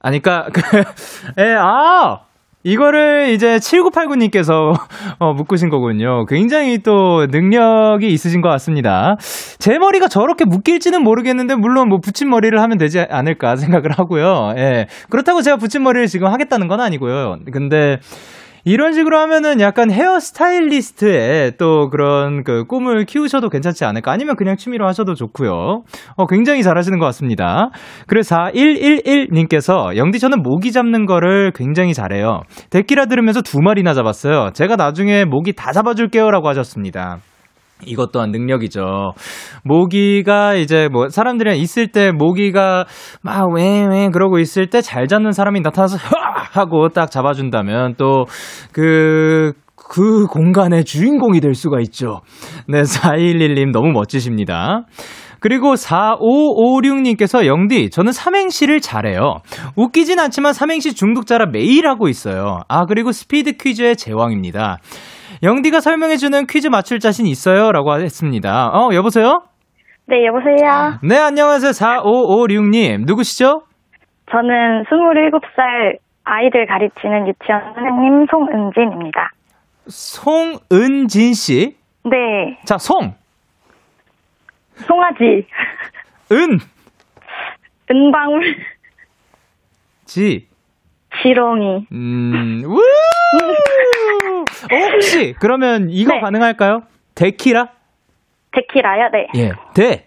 아니, 0.00 0.20
그니까, 0.20 0.48
그, 0.52 0.60
에, 1.40 1.54
아! 1.58 2.27
이거를 2.68 3.30
이제 3.30 3.56
7989님께서 3.56 4.74
어, 5.18 5.32
묶으신 5.32 5.70
거군요. 5.70 6.26
굉장히 6.26 6.78
또 6.78 7.26
능력이 7.30 8.08
있으신 8.08 8.42
것 8.42 8.50
같습니다. 8.50 9.16
제 9.58 9.78
머리가 9.78 10.08
저렇게 10.08 10.44
묶일지는 10.44 11.02
모르겠는데, 11.02 11.54
물론 11.54 11.88
뭐 11.88 11.98
붙임머리를 11.98 12.60
하면 12.60 12.76
되지 12.76 13.00
않을까 13.00 13.56
생각을 13.56 13.92
하고요. 13.92 14.52
예. 14.58 14.86
그렇다고 15.08 15.40
제가 15.40 15.56
붙임머리를 15.56 16.08
지금 16.08 16.28
하겠다는 16.28 16.68
건 16.68 16.80
아니고요. 16.80 17.38
근데, 17.50 18.00
이런 18.68 18.92
식으로 18.92 19.16
하면은 19.20 19.60
약간 19.60 19.90
헤어 19.90 20.20
스타일리스트의 20.20 21.52
또 21.56 21.88
그런 21.88 22.44
그 22.44 22.64
꿈을 22.66 23.06
키우셔도 23.06 23.48
괜찮지 23.48 23.86
않을까? 23.86 24.12
아니면 24.12 24.36
그냥 24.36 24.56
취미로 24.56 24.86
하셔도 24.86 25.14
좋고요. 25.14 25.84
어, 26.16 26.26
굉장히 26.26 26.62
잘하시는 26.62 26.98
것 26.98 27.06
같습니다. 27.06 27.70
그래서 28.06 28.36
4111님께서 28.36 29.96
영디 29.96 30.18
저는 30.18 30.42
모기 30.42 30.70
잡는 30.70 31.06
거를 31.06 31.50
굉장히 31.54 31.94
잘해요. 31.94 32.42
데키라 32.68 33.06
들으면서 33.06 33.40
두 33.40 33.58
마리나 33.62 33.94
잡았어요. 33.94 34.50
제가 34.52 34.76
나중에 34.76 35.24
모기 35.24 35.54
다 35.54 35.72
잡아줄게요라고 35.72 36.46
하셨습니다. 36.48 37.20
이것 37.86 38.10
또한 38.10 38.30
능력이죠. 38.30 39.12
모기가 39.64 40.54
이제 40.54 40.88
뭐 40.90 41.08
사람들이 41.08 41.58
있을 41.60 41.88
때 41.88 42.10
모기가 42.10 42.86
막 43.22 43.46
왜왜 43.54 44.08
그러고 44.12 44.38
있을 44.38 44.68
때 44.68 44.80
잘 44.80 45.06
잡는 45.06 45.32
사람이 45.32 45.60
나타나서 45.60 45.96
흐아! 45.98 46.38
하고 46.52 46.88
딱 46.88 47.10
잡아준다면 47.10 47.96
또그 47.96 49.52
그 49.76 50.26
공간의 50.26 50.84
주인공이 50.84 51.40
될 51.40 51.54
수가 51.54 51.80
있죠. 51.80 52.20
네, 52.66 52.82
4111님 52.82 53.70
너무 53.72 53.90
멋지십니다. 53.92 54.84
그리고 55.40 55.74
4556님께서 55.74 57.46
영디, 57.46 57.90
저는 57.90 58.12
삼행시를 58.12 58.80
잘해요. 58.80 59.36
웃기진 59.76 60.18
않지만 60.18 60.52
삼행시 60.52 60.94
중독자라 60.94 61.46
매일 61.52 61.86
하고 61.86 62.08
있어요. 62.08 62.60
아, 62.68 62.86
그리고 62.86 63.12
스피드 63.12 63.52
퀴즈의 63.56 63.96
제왕입니다. 63.96 64.78
영디가 65.42 65.80
설명해주는 65.80 66.46
퀴즈 66.46 66.68
맞출 66.68 66.98
자신 66.98 67.26
있어요? 67.26 67.70
라고 67.72 67.94
했습니다. 67.98 68.68
어, 68.68 68.92
여보세요? 68.92 69.42
네, 70.06 70.24
여보세요? 70.26 70.98
네, 71.02 71.16
안녕하세요. 71.18 71.70
4556님. 71.70 73.04
누구시죠? 73.06 73.62
저는 74.30 74.84
27살 74.84 75.98
아이들 76.24 76.66
가르치는 76.66 77.28
유치원 77.28 77.62
선생님 77.74 78.26
송은진입니다. 78.30 79.30
송은진 79.86 81.34
씨. 81.34 81.76
네, 82.04 82.58
자, 82.64 82.76
송, 82.78 83.14
송아지, 84.74 85.46
은, 86.32 86.58
은방울, 87.90 88.56
지. 90.04 90.46
지렁이. 91.22 91.86
음, 91.92 92.62
우! 92.66 92.80
어, 94.72 94.76
혹시, 94.92 95.34
그러면 95.40 95.88
이거 95.90 96.14
네. 96.14 96.20
가능할까요? 96.20 96.80
데키라? 97.14 97.68
데키라요? 98.52 99.08
네. 99.12 99.26
예. 99.36 99.50
데. 99.74 100.06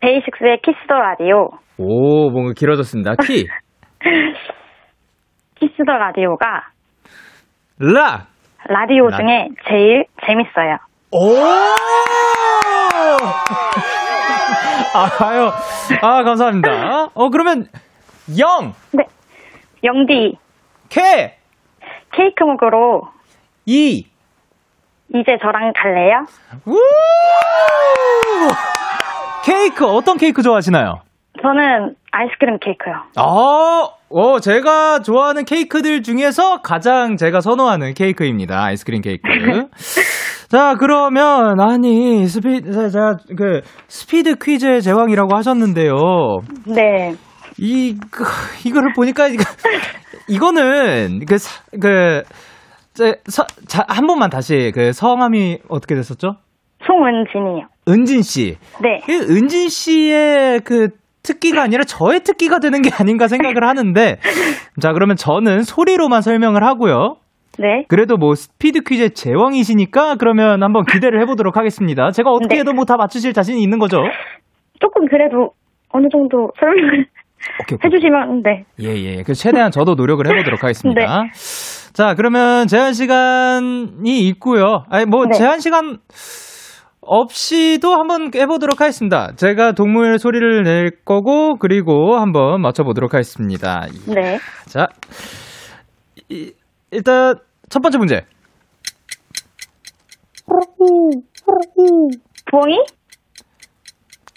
DAY6의 0.00 0.60
Kiss 0.62 0.80
the 0.80 0.94
Radio. 0.94 1.48
오, 1.78 2.30
뭔가 2.30 2.52
길어졌습니다. 2.56 3.14
키. 3.26 3.46
Kiss 5.56 5.77
the 5.77 5.92
Radio가 5.92 6.68
라. 7.78 8.26
라디오 8.66 9.08
라- 9.08 9.16
중에 9.18 9.48
제일 9.68 10.04
재밌어요. 10.26 10.78
오! 11.12 11.36
아, 14.94 15.08
아유. 15.26 15.50
아, 16.02 16.22
감사합니다. 16.22 17.10
어, 17.14 17.28
그러면, 17.30 17.66
영, 18.38 18.72
네. 18.92 19.04
영디, 19.84 20.38
케, 20.88 21.36
케이크 22.12 22.44
먹으러 22.44 23.02
이, 23.66 24.04
이제 25.14 25.36
저랑 25.42 25.72
갈래요? 25.76 26.24
우! 26.66 26.76
케이크, 29.44 29.84
어떤 29.86 30.16
케이크 30.16 30.42
좋아하시나요? 30.42 31.00
저는 31.42 31.94
아이스크림 32.12 32.58
케이크요. 32.58 32.94
아, 33.16 33.88
어, 34.10 34.40
제가 34.40 35.00
좋아하는 35.00 35.44
케이크들 35.44 36.02
중에서 36.02 36.60
가장 36.62 37.16
제가 37.16 37.40
선호하는 37.40 37.94
케이크입니다. 37.94 38.62
아이스크림 38.64 39.00
케이크. 39.00 39.22
자, 40.50 40.74
그러면, 40.78 41.60
아니, 41.60 42.26
스피드, 42.26 42.90
자, 42.90 43.16
그, 43.38 43.60
스피드 43.86 44.36
퀴즈의 44.42 44.82
제왕이라고 44.82 45.36
하셨는데요. 45.36 45.94
네. 46.66 47.14
이, 47.60 47.96
그, 48.10 48.24
이거를 48.66 48.92
보니까, 48.94 49.28
이거, 49.28 49.44
이거는, 50.28 51.20
그, 51.28 51.38
사- 51.38 51.62
그, 51.80 52.22
제, 52.94 53.16
서, 53.26 53.44
자, 53.68 53.84
한 53.88 54.06
번만 54.06 54.30
다시, 54.30 54.72
그, 54.74 54.92
성함이 54.92 55.58
어떻게 55.68 55.94
됐었죠? 55.94 56.36
송은진이요. 56.86 57.66
은진 57.88 58.22
씨. 58.22 58.56
네. 58.82 59.00
그 59.04 59.12
은진 59.12 59.68
씨의 59.68 60.60
그 60.60 60.88
특기가 61.22 61.62
아니라 61.62 61.84
저의 61.84 62.20
특기가 62.20 62.58
되는 62.58 62.80
게 62.80 62.88
아닌가 62.98 63.28
생각을 63.28 63.62
하는데, 63.64 64.16
자, 64.80 64.92
그러면 64.92 65.16
저는 65.16 65.62
소리로만 65.62 66.22
설명을 66.22 66.64
하고요. 66.64 67.16
네. 67.58 67.84
그래도 67.88 68.16
뭐 68.16 68.34
스피드 68.34 68.80
퀴즈의 68.84 69.10
제왕이시니까 69.10 70.14
그러면 70.16 70.62
한번 70.62 70.84
기대를 70.86 71.20
해보도록 71.22 71.58
하겠습니다. 71.58 72.10
제가 72.10 72.30
어떻게 72.30 72.54
네. 72.54 72.60
해도 72.60 72.72
뭐다 72.72 72.96
맞추실 72.96 73.34
자신이 73.34 73.62
있는 73.62 73.78
거죠? 73.78 73.98
조금 74.80 75.06
그래도 75.08 75.50
어느 75.90 76.06
정도 76.10 76.50
설명을 76.58 77.06
오케이, 77.62 77.76
오케이. 77.76 77.78
해주시면, 77.90 78.42
네. 78.42 78.64
예, 78.80 78.94
예. 78.96 79.22
그 79.22 79.34
최대한 79.34 79.70
저도 79.70 79.94
노력을 79.94 80.24
해보도록 80.26 80.62
하겠습니다. 80.62 81.24
자, 81.92 82.14
그러면 82.14 82.66
제한 82.66 82.92
시간이 82.92 84.20
있고요. 84.28 84.84
아니, 84.90 85.04
뭐 85.06 85.26
네. 85.26 85.36
제한 85.36 85.60
시간 85.60 85.98
없이도 87.02 87.92
한번 87.94 88.30
해보도록 88.34 88.80
하겠습니다. 88.80 89.32
제가 89.36 89.72
동물 89.72 90.18
소리를 90.18 90.62
낼 90.62 90.90
거고, 91.04 91.56
그리고 91.56 92.16
한번 92.16 92.60
맞춰보도록 92.60 93.14
하겠습니다. 93.14 93.86
네. 94.06 94.38
자, 94.66 94.86
이- 96.28 96.52
일단 96.92 97.34
첫 97.68 97.80
번째 97.80 97.98
문제. 97.98 98.24
부엉이? 102.50 102.84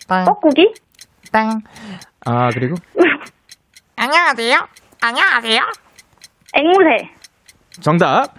빵. 0.07 0.25
뻐꾸기? 0.25 0.73
아, 2.25 2.49
그리고 2.51 2.75
안녕하세요. 3.97 4.67
안녕하세요. 5.01 5.61
앵무새. 6.53 7.09
정답. 7.81 8.33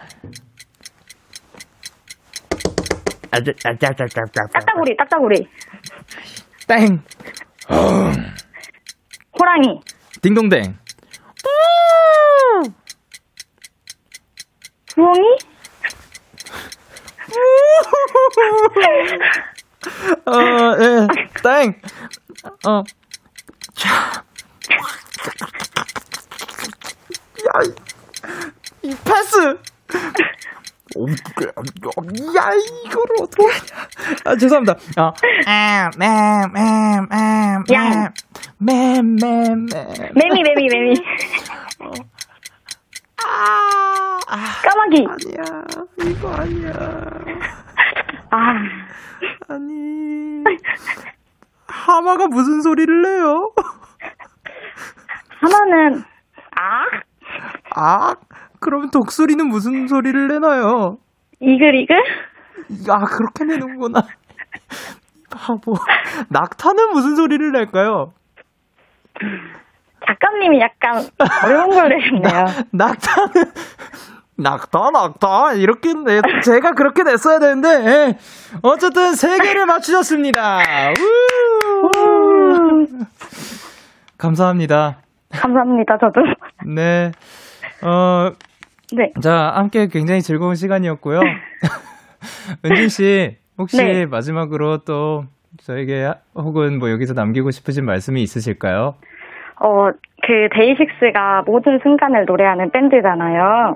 딱따구리, 3.31 4.97
딱따구리. 4.97 5.49
땡. 6.69 7.03
호랑이. 9.39 9.81
딩동댕. 10.23 10.79
부엉이? 14.95 15.37
어, 20.27 20.77
예, 20.81 21.07
땡. 21.43 21.81
어. 22.67 22.83
자. 23.75 24.25
야, 27.47 27.61
이, 28.83 28.89
이 28.89 28.97
패스. 29.05 29.59
야, 30.97 32.51
이거를 32.85 33.17
어떻게 33.21 33.43
하냐. 33.45 33.89
아, 34.25 34.37
죄송합니다. 34.37 34.73
어. 34.99 35.13
아, 35.47 35.91
맴, 35.99 36.53
맴, 36.53 37.09
맴, 37.09 37.65
양. 37.73 38.13
맴, 38.59 39.17
맴, 39.17 39.67
맴. 39.67 39.69
매미, 40.15 40.43
매미, 40.43 40.69
매미. 40.71 40.95
아, 43.27 44.19
아, 44.29 44.37
까마귀. 44.63 45.07
아니야. 45.09 45.65
이거 46.11 46.33
아니야. 46.33 46.73
아, 48.31 48.55
아니. 49.49 50.45
하마가 51.87 52.27
무슨 52.29 52.63
소리를 52.63 53.03
내요? 53.03 53.51
하나는, 55.41 56.03
아? 56.57 56.85
아, 57.77 58.15
그럼 58.61 58.91
독수리는 58.91 59.47
무슨 59.47 59.87
소리를 59.87 60.29
내나요? 60.29 60.97
이글, 61.41 61.75
이글? 61.83 61.97
아, 62.91 63.05
그렇게 63.05 63.45
내는구나. 63.45 64.01
바보. 65.31 65.75
낙타는 66.31 66.91
무슨 66.93 67.17
소리를 67.17 67.53
낼까요? 67.53 68.13
작가님이 70.07 70.61
약간 70.61 71.05
어려운 71.45 71.71
걸 71.71 71.89
내셨네요. 71.91 72.45
낙타는, 72.73 73.53
낙타, 74.39 74.91
낙타. 74.93 75.53
이렇게, 75.55 75.93
내, 75.93 76.21
제가 76.43 76.73
그렇게 76.73 77.03
냈어야 77.03 77.39
되는데, 77.39 77.69
예. 77.69 78.19
어쨌든 78.63 79.15
세 79.15 79.39
개를 79.39 79.67
맞추셨습니다. 79.67 80.59
우! 80.99 81.54
감사합니다. 84.19 84.99
감사합니다, 85.33 85.99
저도. 85.99 86.21
네. 86.67 87.11
어, 87.83 88.31
네. 88.97 89.13
자, 89.21 89.53
함께 89.55 89.89
굉장히 89.89 90.21
즐거운 90.21 90.55
시간이었고요. 90.55 91.21
은진 92.65 92.89
씨, 92.89 93.37
혹시 93.59 93.77
네. 93.77 94.07
마지막으로 94.07 94.79
또 94.79 95.25
저에게 95.59 96.11
혹은 96.35 96.79
뭐 96.79 96.91
여기서 96.91 97.15
남기고 97.15 97.51
싶으신 97.51 97.85
말씀이 97.85 98.23
있으실까요? 98.23 98.95
어, 99.61 99.91
그 100.23 100.49
데이식스가 100.53 101.43
모든 101.47 101.79
순간을 101.83 102.25
노래하는 102.25 102.71
밴드잖아요. 102.71 103.75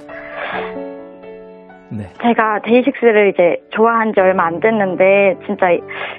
네. 1.90 2.05
제가 2.22 2.61
데이식스를 2.64 3.31
이제 3.31 3.57
좋아한 3.70 4.12
지 4.12 4.20
얼마 4.20 4.44
안 4.46 4.61
됐는데 4.61 5.37
진짜 5.46 5.68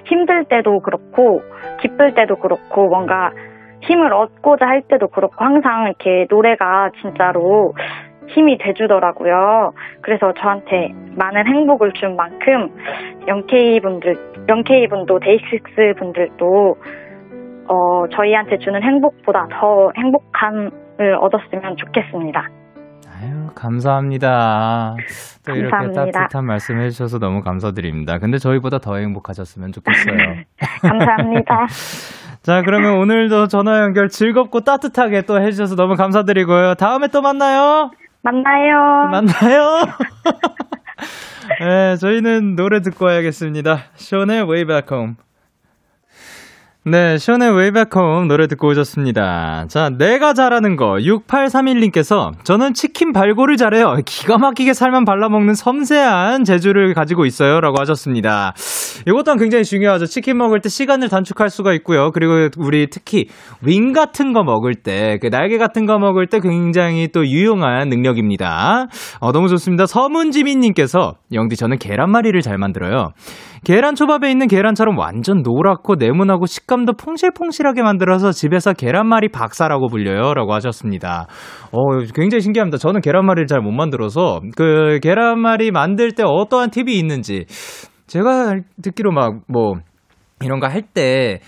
힘들 0.05 0.45
때도 0.45 0.79
그렇고 0.79 1.41
기쁠 1.81 2.15
때도 2.15 2.37
그렇고 2.37 2.87
뭔가 2.87 3.31
힘을 3.81 4.11
얻고자 4.11 4.65
할 4.65 4.81
때도 4.81 5.07
그렇고 5.07 5.35
항상 5.37 5.85
이렇게 5.85 6.25
노래가 6.29 6.89
진짜로 7.01 7.73
힘이 8.27 8.57
돼주더라고요. 8.57 9.71
그래서 10.01 10.33
저한테 10.33 10.89
많은 11.15 11.47
행복을 11.47 11.93
준 11.93 12.15
만큼 12.15 12.69
영케이 13.27 13.79
분들, 13.79 14.15
영케이 14.47 14.87
분도 14.87 15.19
데이식스 15.19 15.93
분들도 15.97 16.75
어, 17.67 18.07
저희한테 18.09 18.57
주는 18.57 18.81
행복보다 18.81 19.47
더 19.51 19.91
행복함을 19.95 21.15
얻었으면 21.19 21.75
좋겠습니다. 21.77 22.58
아유, 23.21 23.49
감사합니다. 23.53 24.95
또 25.45 25.53
이렇게 25.53 25.69
감사합니다. 25.71 26.19
따뜻한 26.19 26.45
말씀 26.45 26.79
해주셔서 26.79 27.19
너무 27.19 27.41
감사드립니다. 27.41 28.17
근데 28.17 28.37
저희보다 28.37 28.79
더 28.79 28.95
행복하셨으면 28.95 29.73
좋겠어요. 29.73 30.15
감사합니다. 30.81 31.67
자, 32.41 32.61
그러면 32.63 32.97
오늘도 32.99 33.47
전화 33.47 33.79
연결 33.81 34.07
즐겁고 34.07 34.61
따뜻하게 34.61 35.23
또 35.23 35.41
해주셔서 35.41 35.75
너무 35.75 35.95
감사드리고요. 35.95 36.75
다음에 36.75 37.07
또 37.07 37.21
만나요. 37.21 37.91
만나요. 38.23 39.09
만나요. 39.11 39.85
네, 41.59 41.95
저희는 41.97 42.55
노래 42.55 42.81
듣고 42.81 43.05
와야겠습니다. 43.05 43.77
쇼의 43.95 44.43
Way 44.43 44.65
Back 44.65 44.97
Home. 44.97 45.15
네, 46.85 47.17
Way 47.27 47.71
Back 47.71 48.01
Home 48.01 48.29
노래 48.29 48.47
듣고 48.47 48.69
오셨습니다. 48.69 49.65
자, 49.67 49.89
내가 49.89 50.33
잘하는 50.33 50.77
거 50.77 50.93
6831님께서 50.93 52.31
저는 52.45 52.73
치킨 52.73 53.11
발골을 53.11 53.57
잘해요. 53.57 53.97
기가 54.05 54.37
막히게 54.37 54.71
살만 54.73 55.03
발라먹는 55.03 55.55
섬세한 55.55 56.45
재주를 56.45 56.93
가지고 56.93 57.25
있어요. 57.25 57.59
라고 57.59 57.81
하셨습니다. 57.81 58.53
이것 59.05 59.23
또한 59.23 59.37
굉장히 59.37 59.65
중요하죠. 59.65 60.05
치킨 60.05 60.37
먹을 60.37 60.61
때 60.61 60.69
시간을 60.69 61.09
단축할 61.09 61.49
수가 61.49 61.73
있고요. 61.73 62.11
그리고 62.11 62.47
우리 62.57 62.87
특히 62.89 63.25
윙 63.61 63.91
같은 63.91 64.31
거 64.31 64.43
먹을 64.43 64.73
때, 64.73 65.17
그 65.21 65.29
날개 65.29 65.57
같은 65.57 65.85
거 65.85 65.99
먹을 65.99 66.27
때 66.27 66.39
굉장히 66.39 67.09
또 67.09 67.27
유용한 67.27 67.89
능력입니다. 67.89 68.87
어, 69.19 69.31
너무 69.33 69.49
좋습니다. 69.49 69.85
서문지민님께서 69.85 71.15
영디 71.33 71.57
저는 71.57 71.77
계란말이를 71.77 72.39
잘 72.39 72.57
만들어요. 72.57 73.09
계란 73.63 73.95
초밥에 73.95 74.31
있는 74.31 74.47
계란처럼 74.47 74.97
완전 74.97 75.41
노랗고 75.43 75.95
네모나고 75.95 76.45
식감도 76.45 76.93
퐁실퐁실하게 76.93 77.83
만들어서 77.83 78.31
집에서 78.31 78.73
계란말이 78.73 79.29
박사라고 79.29 79.87
불려요. 79.87 80.33
라고 80.33 80.53
하셨습니다. 80.53 81.27
어, 81.71 81.99
굉장히 82.15 82.41
신기합니다. 82.41 82.77
저는 82.77 83.01
계란말이를 83.01 83.47
잘 83.47 83.61
못 83.61 83.71
만들어서 83.71 84.39
그 84.55 84.99
계란말이 85.01 85.71
만들 85.71 86.13
때 86.13 86.23
어떠한 86.25 86.69
팁이 86.71 86.97
있는지 86.97 87.45
제가 88.07 88.55
듣기로 88.81 89.11
막 89.11 89.41
뭐 89.47 89.73
이런 90.43 90.59
거 90.59 90.67
할때 90.67 91.39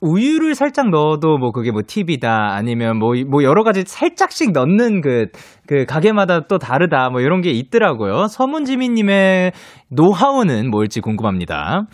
우유를 0.00 0.54
살짝 0.54 0.90
넣어도 0.90 1.38
뭐 1.38 1.50
그게 1.50 1.70
뭐 1.70 1.80
팁이다 1.86 2.54
아니면 2.54 2.98
뭐, 2.98 3.12
뭐 3.26 3.42
여러 3.42 3.62
가지 3.64 3.84
살짝씩 3.86 4.52
넣는 4.52 5.00
그, 5.00 5.26
그 5.66 5.84
가게마다 5.86 6.40
또 6.48 6.58
다르다 6.58 7.10
뭐 7.10 7.20
이런 7.20 7.40
게 7.40 7.50
있더라고요. 7.50 8.26
서문지민님의 8.28 9.52
노하우는 9.88 10.70
뭘지 10.70 11.00
궁금합니다. 11.00 11.84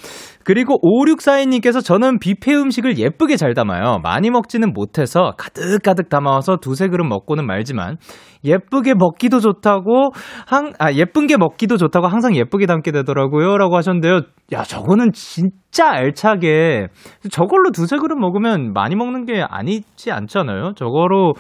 그리고 0.43 0.81
5642님께서 0.81 1.85
저는 1.85 2.19
뷔페 2.19 2.55
음식을 2.55 2.99
예쁘게 2.99 3.37
잘 3.37 3.55
담아요. 3.55 3.99
많이 4.03 4.31
먹지는 4.31 4.73
못해서 4.73 5.35
가득가득 5.37 6.09
담아와서 6.09 6.57
두세 6.57 6.89
그릇 6.89 7.05
먹고는 7.05 7.47
말지만 7.47 7.99
예쁘게 8.43 8.95
먹기도 8.95 9.39
좋다고 9.39 10.13
항, 10.47 10.73
아, 10.79 10.93
예쁜 10.95 11.27
게 11.27 11.37
먹기도 11.37 11.77
좋다고 11.77 12.07
항상 12.07 12.35
예쁘게 12.35 12.67
담게 12.67 12.91
되더라고요. 12.91 13.59
라고 13.59 13.77
하셨는데요. 13.77 14.23
야, 14.53 14.63
저거는 14.63 15.13
진짜 15.13 15.91
알차게 15.91 16.89
저걸로 17.31 17.71
두세 17.71 17.99
그릇 17.99 18.17
먹으면 18.17 18.73
많이 18.73 18.97
먹는 18.97 19.27
게 19.27 19.45
아니지 19.47 20.11
않잖아요. 20.11 20.73
저거로 20.75 21.35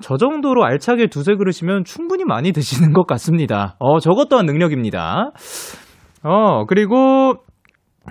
저 0.00 0.16
정도로 0.16 0.64
알차게 0.64 1.08
두세 1.08 1.34
그릇이면 1.34 1.84
충분히 1.84 2.24
많이 2.24 2.52
드시는 2.52 2.92
것 2.92 3.06
같습니다. 3.06 3.76
어, 3.78 4.00
저것 4.00 4.28
또한 4.28 4.46
능력입니다. 4.46 5.30
어, 6.22 6.64
그리고 6.66 7.34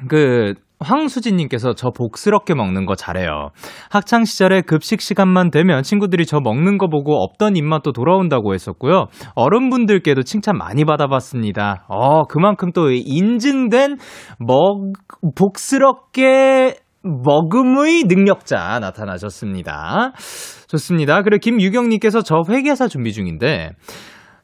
그 0.08 0.54
황수진님께서 0.82 1.74
저 1.74 1.92
복스럽게 1.92 2.56
먹는 2.56 2.86
거 2.86 2.96
잘해요. 2.96 3.50
학창 3.90 4.26
시절에 4.26 4.62
급식 4.62 5.00
시간만 5.02 5.52
되면 5.52 5.84
친구들이 5.84 6.26
저 6.26 6.40
먹는 6.40 6.78
거 6.78 6.88
보고 6.88 7.16
없던 7.24 7.56
입맛도 7.56 7.92
돌아온다고 7.94 8.54
했었고요. 8.54 9.06
어른분들께도 9.36 10.24
칭찬 10.24 10.58
많이 10.58 10.84
받아봤습니다. 10.84 11.86
어, 11.88 12.24
그만큼 12.24 12.72
또 12.72 12.90
인증된 12.92 13.98
먹 14.40 14.94
복스럽게 15.36 16.78
먹음의 17.04 18.04
능력자 18.06 18.80
나타나셨습니다. 18.80 20.14
좋습니다. 20.68 21.22
그리고 21.24 21.40
김유경님께서 21.40 22.22
저 22.22 22.42
회계사 22.50 22.88
준비 22.88 23.12
중인데 23.14 23.72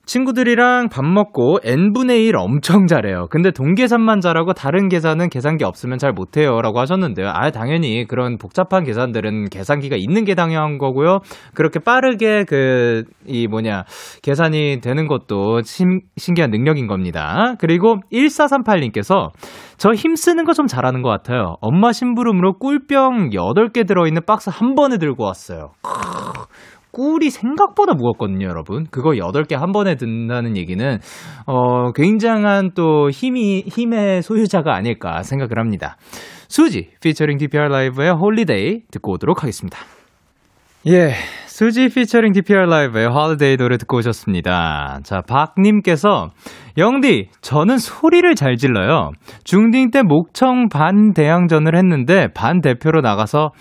친구들이랑 0.07 0.89
밥 0.89 1.05
먹고 1.05 1.59
n분의 1.63 2.25
1 2.25 2.35
엄청 2.35 2.87
잘해요. 2.87 3.27
근데 3.29 3.51
동계산만 3.51 4.19
잘하고 4.19 4.53
다른 4.53 4.89
계산은 4.89 5.29
계산기 5.29 5.63
없으면 5.63 5.99
잘 5.99 6.11
못해요. 6.11 6.59
라고 6.61 6.79
하셨는데요. 6.79 7.29
아, 7.29 7.51
당연히 7.51 8.05
그런 8.07 8.37
복잡한 8.37 8.83
계산들은 8.83 9.49
계산기가 9.49 9.95
있는 9.97 10.25
게 10.25 10.35
당연한 10.35 10.79
거고요. 10.79 11.19
그렇게 11.53 11.79
빠르게 11.79 12.43
그, 12.45 13.03
이 13.25 13.47
뭐냐, 13.47 13.83
계산이 14.21 14.79
되는 14.81 15.07
것도 15.07 15.61
신, 15.61 16.01
신기한 16.17 16.49
능력인 16.49 16.87
겁니다. 16.87 17.53
그리고 17.59 17.97
1438님께서 18.11 19.29
저 19.77 19.93
힘쓰는 19.93 20.43
거 20.43 20.57
좀 20.57 20.65
잘하는 20.65 21.03
것 21.03 21.09
같아요. 21.09 21.57
엄마 21.61 21.91
심부름으로 21.91 22.53
꿀병 22.57 23.29
8개 23.29 23.85
들어있는 23.85 24.23
박스 24.25 24.49
한 24.51 24.73
번에 24.73 24.97
들고 24.97 25.23
왔어요. 25.23 25.73
꿀이 26.97 27.29
생각보다 27.29 27.93
무겁거든요, 27.93 28.47
여러분. 28.47 28.87
그거 28.89 29.11
8개 29.11 29.55
한 29.55 29.71
번에 29.71 29.95
든다는 29.95 30.57
얘기는, 30.57 30.97
어, 31.45 31.91
굉장한 31.91 32.71
또 32.73 33.11
힘이, 33.11 33.63
힘의 33.67 34.23
소유자가 34.23 34.73
아닐까 34.73 35.21
생각을 35.21 35.59
합니다. 35.59 35.97
수지, 36.47 36.89
피처링 37.01 37.37
DPR 37.37 37.67
라이브의 37.67 38.13
홀리데이 38.13 38.81
듣고 38.89 39.13
오도록 39.13 39.43
하겠습니다. 39.43 39.77
예, 40.87 41.13
수지 41.45 41.89
피처링 41.89 42.31
DPR 42.31 42.61
라이브의 42.61 43.07
Holiday 43.07 43.57
노래 43.57 43.77
듣고 43.77 43.97
오셨습니다. 43.97 45.01
자, 45.03 45.21
박님께서, 45.21 46.29
영디, 46.79 47.29
저는 47.41 47.77
소리를 47.77 48.33
잘 48.33 48.55
질러요. 48.55 49.11
중딩 49.43 49.91
때 49.91 50.01
목청 50.01 50.69
반 50.69 51.13
대항전을 51.13 51.75
했는데, 51.77 52.29
반 52.33 52.61
대표로 52.61 53.01
나가서, 53.01 53.51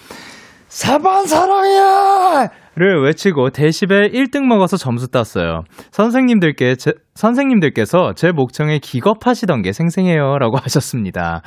4번 0.76 1.26
사랑해! 1.26 2.50
를 2.78 3.02
외치고 3.02 3.48
데시벨 3.48 4.12
1등 4.12 4.42
먹어서 4.42 4.76
점수 4.76 5.08
땄어요. 5.08 5.64
선생님들께, 5.92 6.76
제, 6.76 6.92
선생님들께서 7.14 8.12
제 8.14 8.32
목청에 8.32 8.78
기겁하시던 8.80 9.62
게 9.62 9.72
생생해요. 9.72 10.36
라고 10.38 10.58
하셨습니다. 10.62 11.40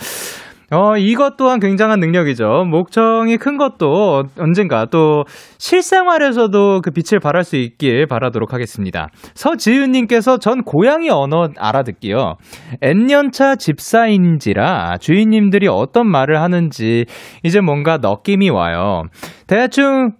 어, 0.72 0.98
이것 0.98 1.36
또한 1.38 1.60
굉장한 1.60 2.00
능력이죠. 2.00 2.66
목청이 2.66 3.38
큰 3.38 3.58
것도 3.58 4.24
언젠가 4.38 4.86
또 4.86 5.24
실생활에서도 5.58 6.82
그 6.82 6.92
빛을 6.92 7.20
발할 7.20 7.44
수 7.44 7.56
있길 7.56 8.06
바라도록 8.08 8.54
하겠습니다. 8.54 9.10
서지은님께서 9.34 10.38
전 10.38 10.64
고양이 10.64 11.10
언어 11.10 11.50
알아듣기요. 11.58 12.36
N년차 12.82 13.56
집사인지라 13.56 14.98
주인님들이 14.98 15.68
어떤 15.68 16.08
말을 16.08 16.40
하는지 16.42 17.06
이제 17.44 17.62
뭔가 17.62 17.98
느낌이 17.98 18.50
와요. 18.50 19.04
대충 19.48 20.12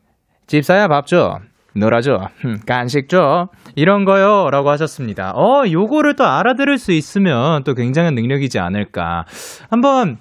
집사야 0.48 0.88
밥 0.88 1.06
줘. 1.06 1.40
놀아줘. 1.76 2.30
흠, 2.42 2.60
간식 2.66 3.10
줘. 3.10 3.50
이런 3.76 4.04
거요. 4.04 4.50
라고 4.50 4.70
하셨습니다. 4.72 5.32
어, 5.36 5.64
요거를 5.72 6.16
또 6.16 6.26
알아들을 6.26 6.78
수 6.80 6.92
있으면 6.92 7.64
또 7.64 7.76
굉장한 7.76 8.16
능력이지 8.16 8.58
않을까. 8.58 9.26
한번 9.70 10.18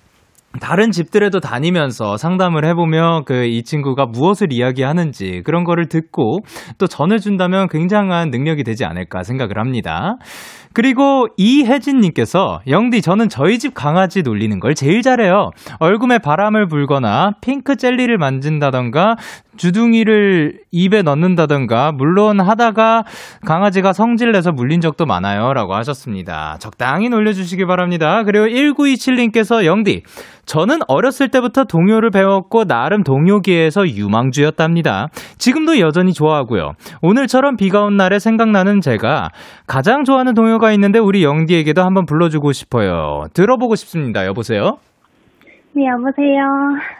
다른 0.60 0.90
집들에도 0.90 1.40
다니면서 1.40 2.16
상담을 2.16 2.64
해보면 2.64 3.24
그이 3.24 3.62
친구가 3.62 4.06
무엇을 4.06 4.52
이야기하는지 4.52 5.42
그런 5.44 5.64
거를 5.64 5.88
듣고 5.88 6.40
또 6.78 6.86
전해준다면 6.86 7.68
굉장한 7.68 8.30
능력이 8.30 8.64
되지 8.64 8.84
않을까 8.84 9.22
생각을 9.22 9.58
합니다. 9.58 10.16
그리고 10.78 11.26
이혜진님께서 11.36 12.60
영디 12.68 13.02
저는 13.02 13.28
저희 13.28 13.58
집 13.58 13.74
강아지 13.74 14.22
놀리는 14.22 14.60
걸 14.60 14.76
제일 14.76 15.02
잘해요. 15.02 15.50
얼굴에 15.80 16.18
바람을 16.18 16.68
불거나 16.68 17.32
핑크 17.40 17.74
젤리를 17.74 18.16
만진다던가 18.16 19.16
주둥이를 19.56 20.60
입에 20.70 21.02
넣는다던가 21.02 21.92
물론 21.92 22.40
하다가 22.40 23.04
강아지가 23.44 23.92
성질내서 23.92 24.52
물린 24.52 24.80
적도 24.80 25.04
많아요 25.04 25.52
라고 25.52 25.74
하셨습니다. 25.74 26.56
적당히 26.60 27.08
놀려주시기 27.08 27.66
바랍니다. 27.66 28.22
그리고 28.22 28.46
1927님께서 28.46 29.64
영디 29.64 30.04
저는 30.46 30.78
어렸을 30.88 31.28
때부터 31.28 31.64
동요를 31.64 32.10
배웠고 32.10 32.64
나름 32.64 33.02
동요계에서 33.02 33.86
유망주였답니다. 33.88 35.08
지금도 35.36 35.78
여전히 35.78 36.14
좋아하고요. 36.14 36.72
오늘처럼 37.02 37.56
비가 37.56 37.82
온 37.82 37.98
날에 37.98 38.18
생각나는 38.18 38.80
제가 38.80 39.28
가장 39.66 40.04
좋아하는 40.04 40.32
동요가 40.32 40.67
있는데 40.72 40.98
우리 40.98 41.24
영디에게도 41.24 41.82
한번 41.82 42.06
불러주고 42.06 42.52
싶어요. 42.52 43.24
들어보고 43.34 43.74
싶습니다. 43.76 44.26
여보세요? 44.26 44.78
네, 45.74 45.84
여보세요. 45.86 46.44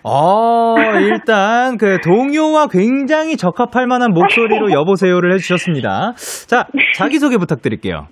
어, 0.05 0.77
일단 1.01 1.79
그 1.79 1.99
동요와 2.01 2.69
굉장히 2.69 3.37
적합할 3.37 3.87
만한 3.87 4.13
목소리로 4.13 4.71
여보세요를 4.79 5.33
해주셨습니다. 5.35 6.13
자, 6.47 6.67
자기소개 6.95 7.39
부탁드릴게요. 7.39 8.07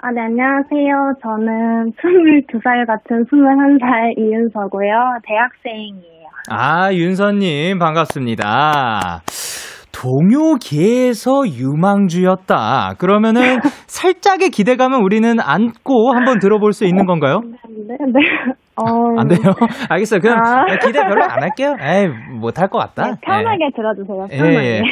아, 0.00 0.10
네, 0.12 0.20
안녕하세요. 0.22 1.14
저는 1.22 1.92
22살 1.92 2.86
같은 2.86 3.24
21살 3.26 4.16
이윤서고요. 4.16 5.18
대학생이에요. 5.26 6.28
아, 6.50 6.92
윤서님, 6.92 7.78
반갑습니다. 7.78 9.22
동요계에서 10.00 11.42
유망주였다. 11.48 12.94
그러면은 12.98 13.40
살짝의 13.88 14.50
기대감은 14.50 15.00
우리는 15.02 15.36
안고 15.40 16.12
한번 16.14 16.38
들어볼 16.38 16.72
수 16.72 16.84
있는 16.84 17.04
건가요? 17.04 17.40
네, 17.42 17.96
네. 17.98 18.20
어, 18.76 19.18
안 19.18 19.26
돼요? 19.26 19.40
알겠어요. 19.90 20.20
그럼 20.20 20.38
아. 20.38 20.66
기대 20.76 21.00
별로 21.00 21.24
안 21.24 21.42
할게요. 21.42 21.74
에이, 21.80 22.06
못할 22.38 22.68
것 22.68 22.78
같다. 22.78 23.08
네, 23.10 23.14
편하게 23.22 23.70
들어주세요. 23.74 24.26
예, 24.30 24.36
편하게. 24.36 24.66
예. 24.68 24.82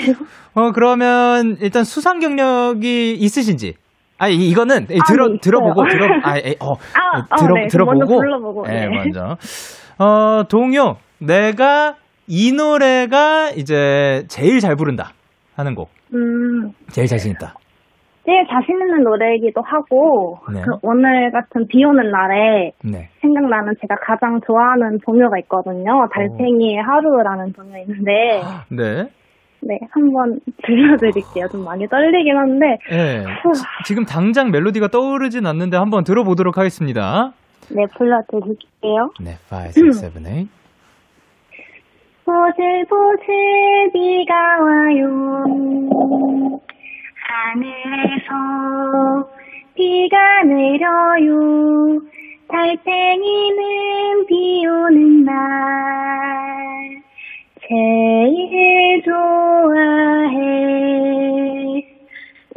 어, 0.55 0.73
그러면 0.73 1.57
일단 1.61 1.85
수상 1.85 2.19
경력이 2.19 3.13
있으신지. 3.13 3.75
아, 4.19 4.29
이- 4.29 4.49
이거는 4.49 4.87
이 4.91 4.99
아, 4.99 5.05
들어 5.07 5.29
네. 5.29 5.39
들어보고 5.41 5.85
들어 5.89 6.07
아, 6.25 6.37
에, 6.39 6.55
어, 6.59 6.73
아, 6.95 7.19
어, 7.19 7.23
어, 7.31 7.37
들어 7.37 7.55
네, 7.55 7.67
들어보고 7.69 7.99
먼저 7.99 8.15
불러보고, 8.17 8.65
예, 8.71 8.73
네. 8.73 8.89
먼저. 8.89 9.37
어, 9.99 10.43
동요. 10.49 10.97
내가 11.21 11.95
이 12.29 12.53
노래가 12.53 13.51
이제 13.51 14.25
제일 14.29 14.61
잘 14.61 14.77
부른다 14.77 15.11
하는 15.55 15.75
곡. 15.75 15.91
음, 16.15 16.73
제일 16.91 17.07
자신 17.07 17.33
있다. 17.33 17.55
제일 18.25 18.45
자신 18.49 18.75
있는 18.81 19.05
노래이기도 19.05 19.63
하고, 19.63 20.39
네. 20.53 20.61
그 20.63 20.73
오늘 20.83 21.31
같은 21.31 21.67
비 21.69 21.85
오는 21.85 22.11
날에 22.11 22.73
네. 22.83 23.09
생각나는 23.21 23.75
제가 23.81 23.95
가장 24.05 24.41
좋아하는 24.45 24.99
동요가 25.07 25.39
있거든요. 25.41 26.09
달팽이의 26.13 26.83
하루라는 26.83 27.53
동요 27.53 27.79
있는데, 27.83 28.43
네. 28.71 29.09
네, 29.63 29.79
한번 29.93 30.41
들려드릴게요. 30.65 31.47
좀 31.53 31.65
많이 31.65 31.87
떨리긴 31.89 32.37
한데, 32.37 32.67
예. 32.91 33.23
지- 33.55 33.63
지금 33.85 34.05
당장 34.05 34.51
멜로디가 34.51 34.89
떠오르진 34.89 35.47
않는데 35.47 35.77
한번 35.77 36.03
들어보도록 36.03 36.59
하겠습니다. 36.59 37.33
네, 37.71 37.85
불러드릴게요. 37.97 39.11
네, 39.21 39.37
5, 39.51 39.81
6, 39.81 39.93
7, 39.93 40.11
8. 40.23 40.47
보슬보슬 42.27 43.91
비가 43.93 44.35
와요. 44.61 45.45
하늘에서 47.23 48.33
비가 49.77 50.43
내려요. 50.43 52.01
달팽이는 52.49 54.27
비 54.27 54.67
오는 54.67 55.25
날 55.25 55.35
제일 57.69 59.03
좋아해. 59.05 60.37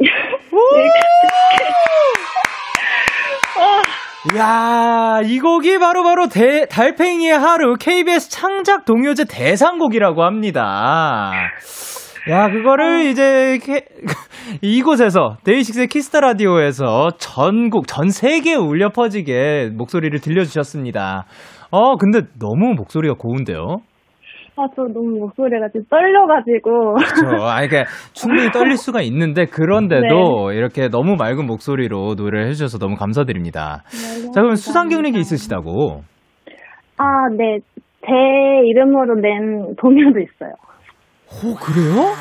이 0.00 0.10
야, 4.36 5.20
이 5.24 5.38
곡이 5.40 5.78
바로 5.78 6.02
바로 6.04 6.28
대, 6.28 6.66
달팽이의 6.66 7.38
하루 7.38 7.76
KBS 7.76 8.28
창작 8.28 8.84
동요제 8.84 9.24
대상곡이라고 9.24 10.22
합니다. 10.24 11.32
야, 12.28 12.50
그거를 12.50 13.06
이제 13.06 13.58
케- 13.64 13.86
이곳에서 14.60 15.38
데이식스의 15.44 15.86
키스 15.86 16.07
더 16.07 16.20
라디오에서 16.20 17.12
전국 17.18 17.86
전 17.88 18.10
세계에 18.10 18.54
울려 18.56 18.90
퍼지게 18.90 19.70
목소리를 19.72 20.20
들려 20.20 20.44
주셨습니다. 20.44 21.24
어, 21.70 21.96
근데 21.96 22.20
너무 22.38 22.74
목소리가 22.74 23.14
고운데요. 23.14 23.78
아, 24.56 24.66
저 24.76 24.82
너무 24.82 25.18
목소리가 25.20 25.68
지금 25.68 25.86
떨려가지고. 25.88 26.94
그렇죠. 26.94 27.44
아, 27.46 27.62
이게 27.62 27.84
충분히 28.12 28.50
떨릴 28.52 28.76
수가 28.76 29.00
있는데 29.02 29.46
그런데도 29.46 30.52
이렇게 30.52 30.88
너무 30.88 31.16
맑은 31.16 31.46
목소리로 31.46 32.14
노래를 32.16 32.46
해주셔서 32.48 32.78
너무 32.78 32.96
감사드립니다. 32.96 33.82
자, 34.34 34.40
그럼 34.42 34.56
수상 34.56 34.88
경력이 34.88 35.18
있으시다고. 35.18 36.02
아, 36.98 37.04
네. 37.36 37.58
제 38.02 38.12
이름으로 38.66 39.14
낸 39.20 39.74
동요도 39.76 40.18
있어요. 40.20 40.52
오, 41.44 41.54
그래요? 41.54 42.12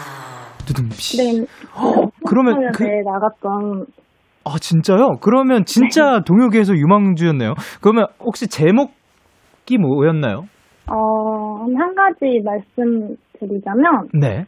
두둠씨. 0.65 1.17
네. 1.17 1.45
그러면 2.27 2.71
그- 2.73 2.83
네, 2.83 3.01
나갔던. 3.03 3.85
아, 4.45 4.51
진짜요? 4.59 5.17
그러면 5.21 5.65
진짜 5.65 6.21
동요계에서 6.25 6.73
유망주였네요. 6.75 7.53
그러면 7.81 8.05
혹시 8.19 8.47
제목이 8.47 9.77
뭐였나요? 9.79 10.43
어, 10.91 11.65
한 11.77 11.95
가지 11.95 12.41
말씀드리자면, 12.43 14.09
네. 14.19 14.45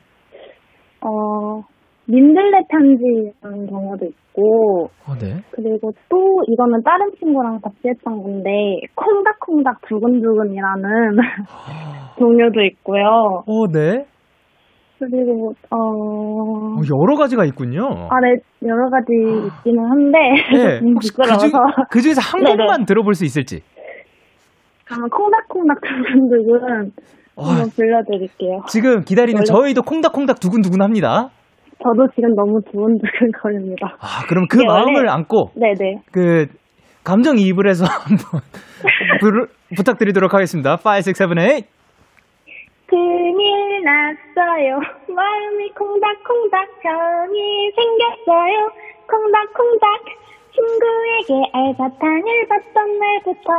어, 1.01 1.61
민들레 2.05 2.61
편지라는 2.69 3.67
동요도 3.67 4.05
있고, 4.05 4.89
어, 5.07 5.13
네. 5.19 5.41
그리고 5.51 5.91
또 6.09 6.41
이거는 6.47 6.81
다른 6.83 7.11
친구랑 7.19 7.59
같이 7.61 7.77
했던 7.85 8.21
건데, 8.23 8.49
콩닥콩닥 8.95 9.81
두근두근이라는 9.87 11.17
동요도 12.19 12.61
있고요. 12.61 13.43
어, 13.45 13.67
네. 13.71 14.05
그리고, 14.99 15.53
어, 15.71 15.77
어, 15.77 16.81
여러 17.01 17.15
가지가 17.17 17.43
있군요. 17.45 17.81
아, 18.11 18.19
네, 18.21 18.35
여러 18.63 18.89
가지 18.91 19.11
있기는 19.47 19.83
한데, 19.83 20.17
네. 20.53 20.79
좀 20.79 20.93
혹시 20.93 21.09
그, 21.11 21.17
부끄러워서. 21.17 21.47
중, 21.47 21.59
그 21.89 22.01
중에서 22.01 22.21
한 22.21 22.43
네네. 22.43 22.57
곡만 22.57 22.85
들어볼 22.85 23.15
수 23.15 23.25
있을지. 23.25 23.61
그러면 24.91 25.09
콩닥콩닥 25.09 25.79
두근두근 25.81 26.91
한번 27.37 27.69
불러드릴게요. 27.75 28.63
지금 28.67 29.01
기다리는 29.01 29.41
저희도 29.45 29.83
콩닥콩닥 29.83 30.39
두근두근 30.41 30.81
합니다. 30.81 31.29
저도 31.81 32.07
지금 32.13 32.35
너무 32.35 32.59
두근두근 32.69 33.31
거립니다. 33.41 33.95
아, 34.01 34.25
그럼 34.27 34.45
그 34.49 34.57
이게 34.59 34.67
원래- 34.67 34.83
마음을 34.91 35.09
안고 35.09 35.51
네네. 35.55 36.01
그 36.11 36.47
감정 37.03 37.37
이입을 37.37 37.67
해서 37.69 37.85
한번 37.87 38.41
부르, 39.21 39.47
부탁드리도록 39.77 40.33
하겠습니다. 40.33 40.73
5, 40.73 40.75
6, 41.07 41.15
7, 41.15 41.27
8. 41.27 41.61
큰일 42.87 43.83
났어요. 43.85 44.79
마음이 45.07 45.69
콩닥콩닥 45.71 46.67
병이 46.83 47.71
생겼어요. 47.75 48.69
콩닥콩닥 49.07 49.87
친구에게 50.53 51.49
알사탕을 51.53 52.47
받던 52.49 52.99
날부터 52.99 53.49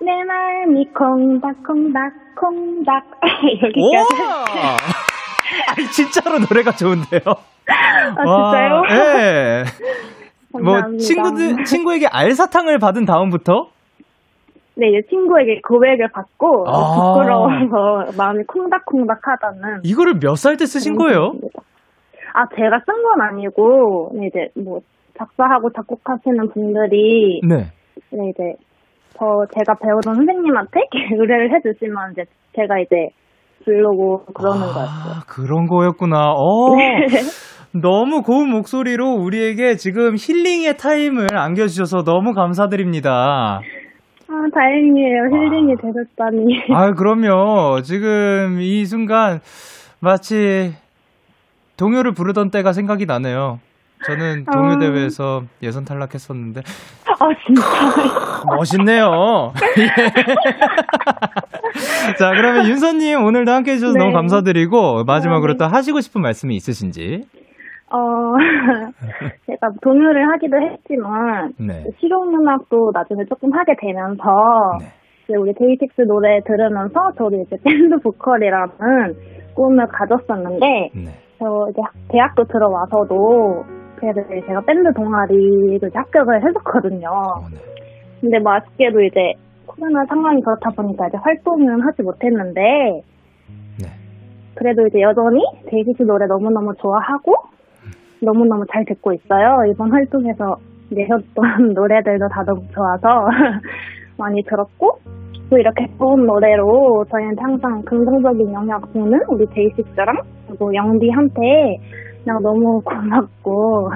내 0.00 0.12
마음이 0.24 0.86
콩닥콩닥 0.92 2.12
콩닥 2.38 3.04
여기까지. 3.62 4.22
아니, 5.76 5.86
진짜로 5.90 6.38
노래가 6.38 6.72
좋은데요? 6.72 7.20
아 7.68 8.24
진짜요? 8.24 8.82
예. 8.90 9.64
뭐. 10.62 10.96
친구들, 10.98 11.64
친구에게 11.64 12.06
알사탕을 12.06 12.78
받은 12.78 13.04
다음부터? 13.04 13.68
네, 14.78 14.88
이제 14.90 15.08
친구에게 15.08 15.60
고백을 15.66 16.08
받고 16.12 16.64
아. 16.68 17.14
부끄러워서 17.14 18.12
마음이 18.18 18.44
콩닥콩닥하다는 18.44 19.80
이거를 19.84 20.18
몇 20.22 20.34
살 20.36 20.56
때 20.58 20.66
쓰신 20.66 20.96
거예요? 20.96 21.32
아, 22.34 22.44
제가 22.54 22.80
쓴 22.84 23.02
건 23.02 23.20
아니고, 23.22 24.10
네, 24.14 24.26
이제 24.26 24.48
뭐, 24.62 24.80
작사하고 25.18 25.70
작곡하시는 25.72 26.50
분들이, 26.52 27.40
네. 27.48 27.70
네, 28.10 28.28
이제, 28.30 28.54
저, 29.18 29.24
제가 29.54 29.74
배우던 29.82 30.14
선생님한테 30.14 30.80
의뢰를 31.18 31.54
해주시면, 31.54 32.12
이제, 32.12 32.24
제가 32.54 32.78
이제, 32.78 33.08
부르고 33.64 34.26
그러는 34.32 34.60
거였어요. 34.60 34.86
아, 34.86 35.22
그런 35.26 35.66
거였구나. 35.66 36.32
어. 36.32 36.76
네. 36.76 37.06
너무 37.80 38.22
고운 38.22 38.48
목소리로 38.50 39.14
우리에게 39.14 39.74
지금 39.76 40.14
힐링의 40.16 40.76
타임을 40.76 41.36
안겨주셔서 41.36 42.04
너무 42.04 42.32
감사드립니다. 42.32 43.60
아, 44.28 44.32
다행이에요. 44.54 45.22
힐링이 45.30 45.74
되셨다니. 45.82 46.74
아, 46.74 46.92
그럼요. 46.92 47.82
지금 47.82 48.58
이 48.60 48.84
순간 48.86 49.40
마치 50.00 50.72
동요를 51.76 52.12
부르던 52.12 52.50
때가 52.50 52.72
생각이 52.72 53.04
나네요. 53.04 53.58
저는 54.06 54.44
동요 54.44 54.74
아. 54.74 54.78
대회에서 54.78 55.42
예선 55.62 55.84
탈락했었는데 55.84 56.60
아, 57.18 57.28
진짜. 57.46 57.62
멋있네요. 58.56 59.52
예. 59.78 59.86
자, 62.18 62.30
그러면 62.30 62.66
윤서님 62.68 63.22
오늘도 63.24 63.50
함께 63.52 63.72
해주셔서 63.72 63.94
네. 63.94 63.98
너무 64.00 64.12
감사드리고 64.14 65.04
마지막으로 65.04 65.52
아, 65.52 65.54
네. 65.54 65.58
또 65.58 65.64
하시고 65.66 66.00
싶은 66.00 66.20
말씀이 66.22 66.54
있으신지. 66.54 67.24
어, 67.88 67.98
제가 69.46 69.68
동요를 69.82 70.28
하기도 70.32 70.56
했지만, 70.60 71.52
네. 71.58 71.84
실용음악도 72.00 72.90
나중에 72.92 73.24
조금 73.28 73.52
하게 73.56 73.74
되면서, 73.80 74.24
네. 74.80 74.86
이제 75.24 75.34
우리 75.38 75.54
데이식스 75.54 76.02
노래 76.02 76.40
들으면서 76.44 76.94
저도 77.16 77.36
이제 77.46 77.56
밴드 77.64 77.96
보컬이라는 78.02 79.14
꿈을 79.54 79.86
가졌었는데, 79.86 80.66
네. 80.94 81.10
저 81.38 81.44
이제 81.70 81.80
학- 81.84 81.92
대학교 82.10 82.42
들어와서도 82.44 83.64
이제 84.02 84.46
제가 84.46 84.60
밴드 84.62 84.92
동아리를 84.92 85.90
합격을 85.94 86.46
했었거든요. 86.46 87.08
어, 87.08 87.48
네. 87.50 87.56
근데 88.20 88.38
뭐 88.38 88.54
아쉽게도 88.54 89.00
이제 89.02 89.32
코로나 89.66 90.04
상황이 90.06 90.40
그렇다 90.42 90.70
보니까 90.70 91.08
이제 91.08 91.18
활동은 91.18 91.80
하지 91.82 92.02
못했는데, 92.02 92.60
네. 93.80 93.86
그래도 94.54 94.86
이제 94.86 95.00
여전히 95.00 95.40
데이식스 95.68 96.02
노래 96.04 96.26
너무너무 96.26 96.72
좋아하고, 96.78 97.34
너무너무 98.22 98.64
잘 98.72 98.84
듣고 98.84 99.12
있어요. 99.12 99.56
이번 99.70 99.92
활동에서 99.92 100.56
내셨던 100.90 101.74
노래들도 101.74 102.28
다 102.28 102.42
너무 102.44 102.62
좋아서 102.72 103.26
많이 104.18 104.42
들었고, 104.42 104.98
또 105.48 105.58
이렇게 105.58 105.86
좋은 105.98 106.26
노래로 106.26 107.04
저희한테 107.10 107.40
항상 107.40 107.82
긍정적인 107.82 108.52
영향 108.52 108.80
주는 108.92 109.18
우리 109.28 109.46
데이식스랑 109.46 110.16
그리고 110.48 110.74
영디한테 110.74 111.76
그냥 112.26 112.42
너무 112.42 112.82
고맙고, 112.82 113.88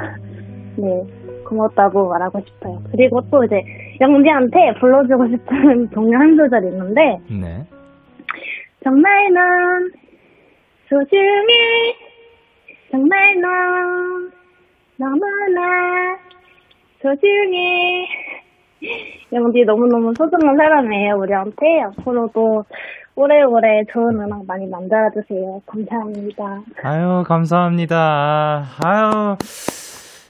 네, 0.76 1.04
고맙다고 1.44 2.10
말하고 2.10 2.40
싶어요. 2.46 2.80
그리고 2.92 3.20
또 3.28 3.42
이제 3.42 3.60
영디한테 4.00 4.74
불러주고 4.78 5.26
싶은 5.26 5.88
동요 5.90 6.16
한 6.16 6.36
소절이 6.36 6.68
있는데, 6.68 7.18
네. 7.28 7.66
정말 8.84 9.32
넌 9.32 9.90
소중해 10.88 11.96
정말 12.92 13.40
넌 13.40 14.30
너무나 14.96 16.16
소중해 17.02 18.06
영디 19.32 19.64
너무너무 19.64 20.14
소중한 20.16 20.56
사람이에요 20.56 21.16
우리한테 21.16 21.82
앞으로도 21.82 22.64
오래오래 23.20 23.84
좋은 23.92 24.18
음악 24.18 24.46
많이 24.46 24.66
만들어주세요 24.66 25.60
감사합니다 25.66 26.60
아유, 26.82 27.22
감사합니다. 27.26 28.64
아유, 28.82 29.36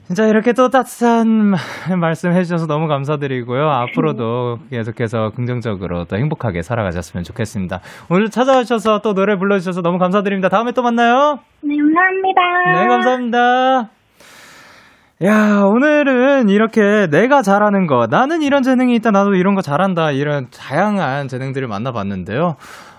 진짜 0.07 0.25
이렇게 0.27 0.51
또 0.51 0.67
따뜻한 0.69 1.27
말- 1.29 1.59
말씀 1.97 2.33
해주셔서 2.33 2.67
너무 2.67 2.87
감사드리고요. 2.87 3.69
앞으로도 3.69 4.57
계속해서 4.69 5.31
긍정적으로 5.35 6.03
또 6.03 6.17
행복하게 6.17 6.61
살아가셨으면 6.63 7.23
좋겠습니다. 7.23 7.79
오늘 8.09 8.29
찾아와 8.29 8.63
주셔서 8.63 8.99
또 8.99 9.13
노래 9.13 9.37
불러주셔서 9.37 9.81
너무 9.81 9.97
감사드립니다. 9.97 10.49
다음에 10.49 10.73
또 10.73 10.81
만나요. 10.81 11.39
네 11.63 11.77
감사합니다 11.77 12.81
네, 12.81 12.87
감사합니다. 12.87 14.00
야, 15.23 15.61
오늘은 15.65 16.49
이렇게 16.49 17.05
내가 17.11 17.43
잘하는 17.43 17.85
거, 17.85 18.07
나는 18.09 18.41
이런 18.41 18.63
재능이 18.63 18.95
있다, 18.95 19.11
나도 19.11 19.35
이런 19.35 19.53
거 19.53 19.61
잘한다, 19.61 20.11
이런 20.11 20.47
다양한 20.49 21.27
재능들을 21.27 21.67
만나봤는데요. 21.67 22.55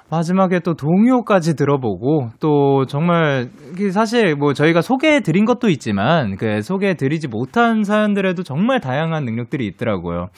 마지막에 0.08 0.60
또 0.60 0.74
동요까지 0.74 1.56
들어보고, 1.56 2.28
또 2.38 2.84
정말, 2.86 3.48
사실 3.92 4.36
뭐 4.36 4.52
저희가 4.52 4.82
소개해 4.82 5.20
드린 5.20 5.44
것도 5.44 5.68
있지만, 5.70 6.36
그 6.36 6.62
소개해 6.62 6.94
드리지 6.94 7.26
못한 7.26 7.82
사연들에도 7.82 8.44
정말 8.44 8.78
다양한 8.78 9.24
능력들이 9.24 9.66
있더라고요. 9.66 10.28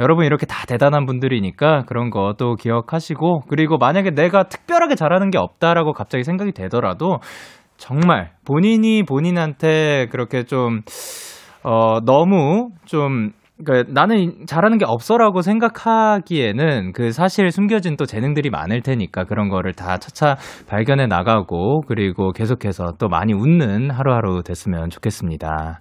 여러분 0.00 0.24
이렇게 0.24 0.44
다 0.44 0.64
대단한 0.66 1.06
분들이니까 1.06 1.84
그런 1.86 2.10
거 2.10 2.32
또 2.36 2.56
기억하시고, 2.56 3.42
그리고 3.48 3.78
만약에 3.78 4.10
내가 4.10 4.44
특별하게 4.44 4.96
잘하는 4.96 5.30
게 5.30 5.38
없다라고 5.38 5.92
갑자기 5.92 6.24
생각이 6.24 6.50
되더라도, 6.50 7.20
정말 7.76 8.32
본인이 8.44 9.04
본인한테 9.04 10.08
그렇게 10.10 10.42
좀, 10.42 10.80
어, 11.62 12.00
너무 12.04 12.70
좀, 12.84 13.32
그 13.64 13.84
나는 13.88 14.46
잘하는 14.46 14.78
게 14.78 14.84
없어라고 14.86 15.42
생각하기에는 15.42 16.92
그 16.92 17.10
사실 17.10 17.50
숨겨진 17.50 17.96
또 17.96 18.06
재능들이 18.06 18.50
많을 18.50 18.82
테니까 18.82 19.24
그런 19.24 19.48
거를 19.48 19.72
다 19.72 19.98
차차 19.98 20.36
발견해 20.68 21.06
나가고 21.06 21.80
그리고 21.88 22.30
계속해서 22.32 22.94
또 22.98 23.08
많이 23.08 23.32
웃는 23.32 23.90
하루하루 23.90 24.42
됐으면 24.44 24.90
좋겠습니다. 24.90 25.80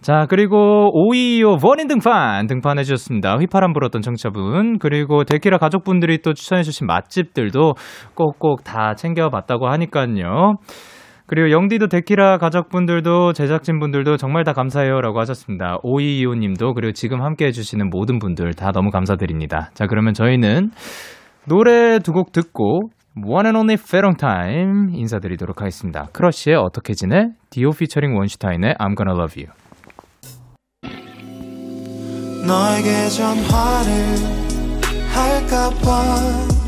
자, 0.00 0.26
그리고 0.28 0.90
525 0.92 1.68
원인 1.68 1.88
등판 1.88 2.46
등판해 2.46 2.84
주셨습니다. 2.84 3.36
휘파람 3.36 3.72
불었던 3.72 4.00
청취자분. 4.00 4.78
그리고 4.78 5.24
데키라 5.24 5.58
가족분들이 5.58 6.22
또 6.22 6.34
추천해 6.34 6.62
주신 6.62 6.86
맛집들도 6.86 7.74
꼭꼭 8.14 8.62
다 8.62 8.94
챙겨 8.94 9.28
봤다고 9.28 9.68
하니까요. 9.68 10.54
그리고 11.28 11.50
영디도 11.50 11.88
데키라 11.88 12.38
가족분들도 12.38 13.34
제작진분들도 13.34 14.16
정말 14.16 14.44
다 14.44 14.54
감사해요라고 14.54 15.20
하셨습니다. 15.20 15.76
5225님도 15.84 16.74
그리고 16.74 16.92
지금 16.92 17.22
함께 17.22 17.44
해주시는 17.46 17.90
모든 17.90 18.18
분들 18.18 18.54
다 18.54 18.72
너무 18.72 18.90
감사드립니다. 18.90 19.70
자, 19.74 19.86
그러면 19.86 20.14
저희는 20.14 20.70
노래 21.46 21.98
두 21.98 22.12
곡 22.12 22.32
듣고 22.32 22.90
One 23.22 23.46
and 23.46 23.58
Only 23.58 23.74
페롱 23.78 24.16
타임 24.16 24.96
인사드리도록 24.98 25.60
하겠습니다. 25.60 26.06
크러쉬의 26.14 26.56
어떻게 26.56 26.94
지내? 26.94 27.28
디오 27.50 27.70
피처링 27.72 28.16
원슈타인의 28.16 28.76
I'm 28.78 28.96
Gonna 28.96 29.14
Love 29.18 29.44
You. 29.44 29.52
너에게 32.46 33.08
전화를 33.10 33.92
할까봐 35.12 36.67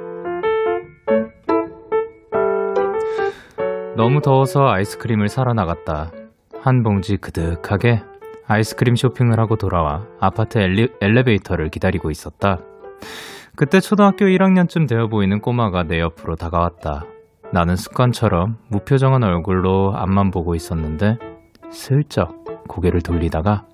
너무 4.01 4.19
더워서 4.19 4.67
아이스크림을 4.67 5.27
사러 5.27 5.53
나갔다. 5.53 6.09
한 6.59 6.81
봉지 6.81 7.17
그득하게 7.17 8.01
아이스크림 8.47 8.95
쇼핑을 8.95 9.39
하고 9.39 9.57
돌아와 9.57 10.07
아파트 10.19 10.57
엘리, 10.57 10.89
엘리베이터를 10.99 11.69
기다리고 11.69 12.09
있었다. 12.09 12.57
그때 13.55 13.79
초등학교 13.79 14.25
1학년쯤 14.25 14.89
되어 14.89 15.05
보이는 15.05 15.39
꼬마가 15.39 15.83
내 15.83 15.99
옆으로 15.99 16.35
다가왔다. 16.35 17.05
나는 17.53 17.75
습관처럼 17.75 18.57
무표정한 18.69 19.23
얼굴로 19.23 19.93
앞만 19.95 20.31
보고 20.31 20.55
있었는데 20.55 21.19
슬쩍 21.69 22.43
고개를 22.67 23.03
돌리다가 23.03 23.65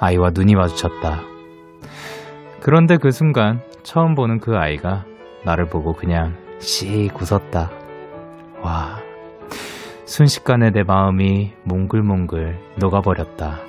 아이와 0.00 0.30
눈이 0.30 0.54
마주쳤다. 0.54 1.20
그런데 2.62 2.96
그 2.96 3.10
순간 3.10 3.60
처음 3.82 4.14
보는 4.14 4.40
그 4.40 4.56
아이가 4.56 5.04
나를 5.44 5.66
보고 5.66 5.92
그냥 5.92 6.34
씩 6.60 7.14
웃었다. 7.20 7.70
와, 8.62 8.99
순식간에 10.10 10.72
내 10.72 10.82
마음이 10.82 11.52
몽글몽글 11.62 12.58
녹아버렸다. 12.80 13.60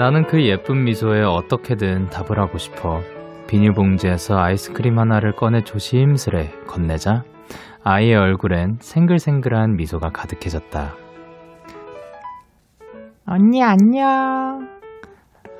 나는 0.00 0.26
그 0.26 0.44
예쁜 0.44 0.82
미소에 0.82 1.22
어떻게든 1.22 2.08
답을 2.08 2.40
하고 2.40 2.58
싶어 2.58 3.00
비닐봉지에서 3.46 4.40
아이스크림 4.40 4.98
하나를 4.98 5.36
꺼내 5.36 5.62
조심스레 5.62 6.50
건네자 6.66 7.22
아이의 7.84 8.16
얼굴엔 8.16 8.78
생글생글한 8.80 9.76
미소가 9.76 10.08
가득해졌다. 10.08 10.94
언니 13.28 13.62
안녕. 13.62 14.68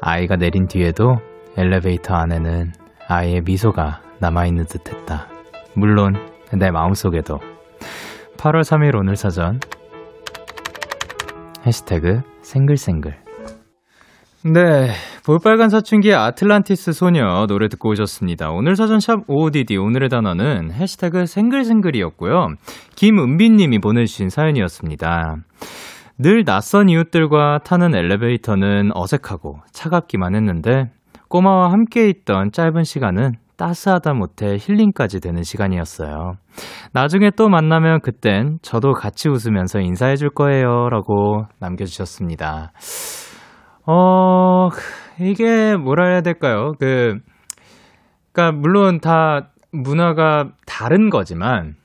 아이가 0.01 0.35
내린 0.35 0.67
뒤에도 0.67 1.15
엘리베이터 1.57 2.17
안에는 2.17 2.73
아이의 3.07 3.43
미소가 3.43 4.01
남아있는 4.23 4.67
듯 4.67 4.89
했다. 4.89 5.27
물론 5.75 6.15
내 6.53 6.71
마음속에도 6.71 7.41
8월 8.39 8.61
3일 8.61 8.97
오늘 8.97 9.17
사전 9.17 9.59
해시태그 11.67 12.21
생글생글 12.43 13.17
네, 14.45 14.91
볼빨간 15.25 15.71
사춘기의 15.71 16.15
아틀란티스 16.15 16.93
소녀 16.93 17.47
노래 17.47 17.69
듣고 17.69 17.91
오셨습니다. 17.91 18.51
오늘 18.51 18.75
사전 18.75 19.01
샵 19.01 19.23
OODD 19.29 19.77
오늘의 19.77 20.09
단어는 20.09 20.73
해시태그 20.73 21.27
생글생글이었고요. 21.27 22.49
김은빈님이 22.97 23.79
보내주신 23.79 24.31
사연이었습니다. 24.31 25.37
늘 26.19 26.45
낯선 26.45 26.89
이웃들과 26.89 27.61
타는 27.65 27.95
엘리베이터는 27.95 28.91
어색하고 28.95 29.61
차갑기만 29.73 30.35
했는데 30.35 30.91
꼬마와 31.29 31.73
함께 31.73 32.09
있던 32.09 32.53
짧은 32.53 32.83
시간은 32.85 33.37
따스하다 33.63 34.15
못해 34.15 34.57
힐링까지 34.59 35.21
되는 35.21 35.45
시간이었어요. 35.45 36.35
나중에 36.93 37.31
또 37.31 37.49
만나면 37.49 38.01
그땐 38.01 38.59
저도 38.61 38.93
같이 38.93 39.29
웃으면서 39.29 39.79
인사해 39.79 40.17
줄 40.17 40.31
거예요. 40.31 40.89
라고 40.89 41.45
남겨주셨습니다. 41.61 42.73
어, 43.87 44.69
이게 45.21 45.77
뭐라 45.77 46.09
해야 46.09 46.23
될까요? 46.23 46.73
그, 46.81 47.19
그니까, 48.33 48.51
물론 48.51 48.99
다 48.99 49.51
문화가 49.71 50.51
다른 50.67 51.09
거지만, 51.09 51.77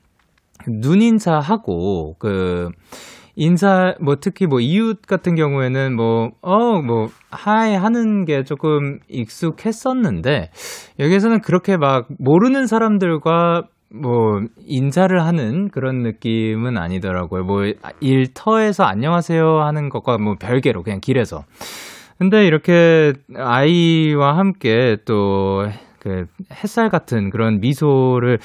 눈인사하고, 0.66 2.16
그, 2.18 2.70
인사, 3.40 3.94
뭐, 4.00 4.16
특히 4.20 4.46
뭐, 4.46 4.58
이웃 4.58 5.00
같은 5.02 5.36
경우에는 5.36 5.94
뭐, 5.94 6.30
어, 6.42 6.82
뭐, 6.82 7.06
하이 7.30 7.72
하는 7.76 8.24
게 8.24 8.42
조금 8.42 8.98
익숙했었는데, 9.08 10.50
여기에서는 10.98 11.40
그렇게 11.42 11.76
막, 11.76 12.08
모르는 12.18 12.66
사람들과 12.66 13.62
뭐, 13.94 14.40
인사를 14.66 15.22
하는 15.22 15.68
그런 15.68 16.02
느낌은 16.02 16.76
아니더라고요. 16.76 17.44
뭐, 17.44 17.62
일터에서 18.00 18.82
안녕하세요 18.82 19.60
하는 19.62 19.88
것과 19.88 20.18
뭐, 20.18 20.34
별개로, 20.34 20.82
그냥 20.82 20.98
길에서. 21.00 21.44
근데 22.18 22.44
이렇게 22.44 23.12
아이와 23.36 24.36
함께 24.36 24.96
또, 25.06 25.64
그, 26.00 26.24
햇살 26.52 26.88
같은 26.88 27.30
그런 27.30 27.60
미소를 27.60 28.38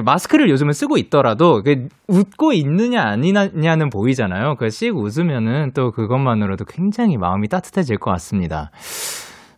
마스크를 0.00 0.48
요즘은 0.50 0.72
쓰고 0.72 0.96
있더라도 0.98 1.62
웃고 2.08 2.52
있느냐 2.52 3.02
아니냐는 3.02 3.90
보이잖아요. 3.90 4.56
그씩 4.56 4.96
웃으면은 4.96 5.72
또 5.74 5.90
그것만으로도 5.90 6.64
굉장히 6.66 7.16
마음이 7.16 7.48
따뜻해질 7.48 7.98
것 7.98 8.10
같습니다. 8.12 8.70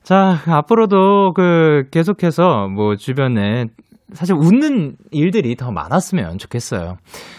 자, 0.02 0.38
앞으로도 0.46 1.32
그 1.34 1.84
계속해서 1.90 2.68
뭐 2.68 2.96
주변에 2.96 3.66
사실 4.14 4.34
웃는 4.34 4.96
일들이 5.10 5.54
더 5.54 5.70
많았으면 5.70 6.38
좋겠어요. 6.38 6.96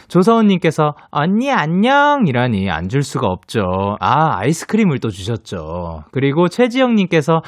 조서원님께서 0.07 0.93
언니 1.09 1.51
안녕이라니 1.51 2.69
안 2.69 2.89
줄 2.89 3.01
수가 3.01 3.25
없죠. 3.27 3.61
아 3.99 4.37
아이스크림을 4.37 4.99
또 4.99 5.09
주셨죠. 5.09 6.03
그리고 6.11 6.47
최지영님께서 6.47 7.41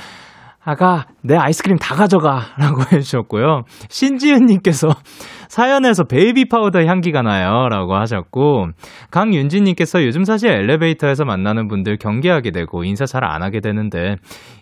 아가, 0.63 1.05
내 1.23 1.35
아이스크림 1.35 1.77
다 1.77 1.95
가져가. 1.95 2.41
라고 2.57 2.81
해주셨고요. 2.93 3.63
신지은님께서 3.89 4.89
사연에서 5.49 6.03
베이비 6.03 6.49
파우더 6.49 6.85
향기가 6.85 7.23
나요. 7.23 7.67
라고 7.69 7.95
하셨고, 7.95 8.67
강윤지님께서 9.09 10.03
요즘 10.05 10.23
사실 10.23 10.49
엘리베이터에서 10.51 11.25
만나는 11.25 11.67
분들 11.67 11.97
경계하게 11.97 12.51
되고 12.51 12.83
인사 12.83 13.05
잘 13.05 13.23
안 13.23 13.43
하게 13.43 13.59
되는데, 13.59 14.15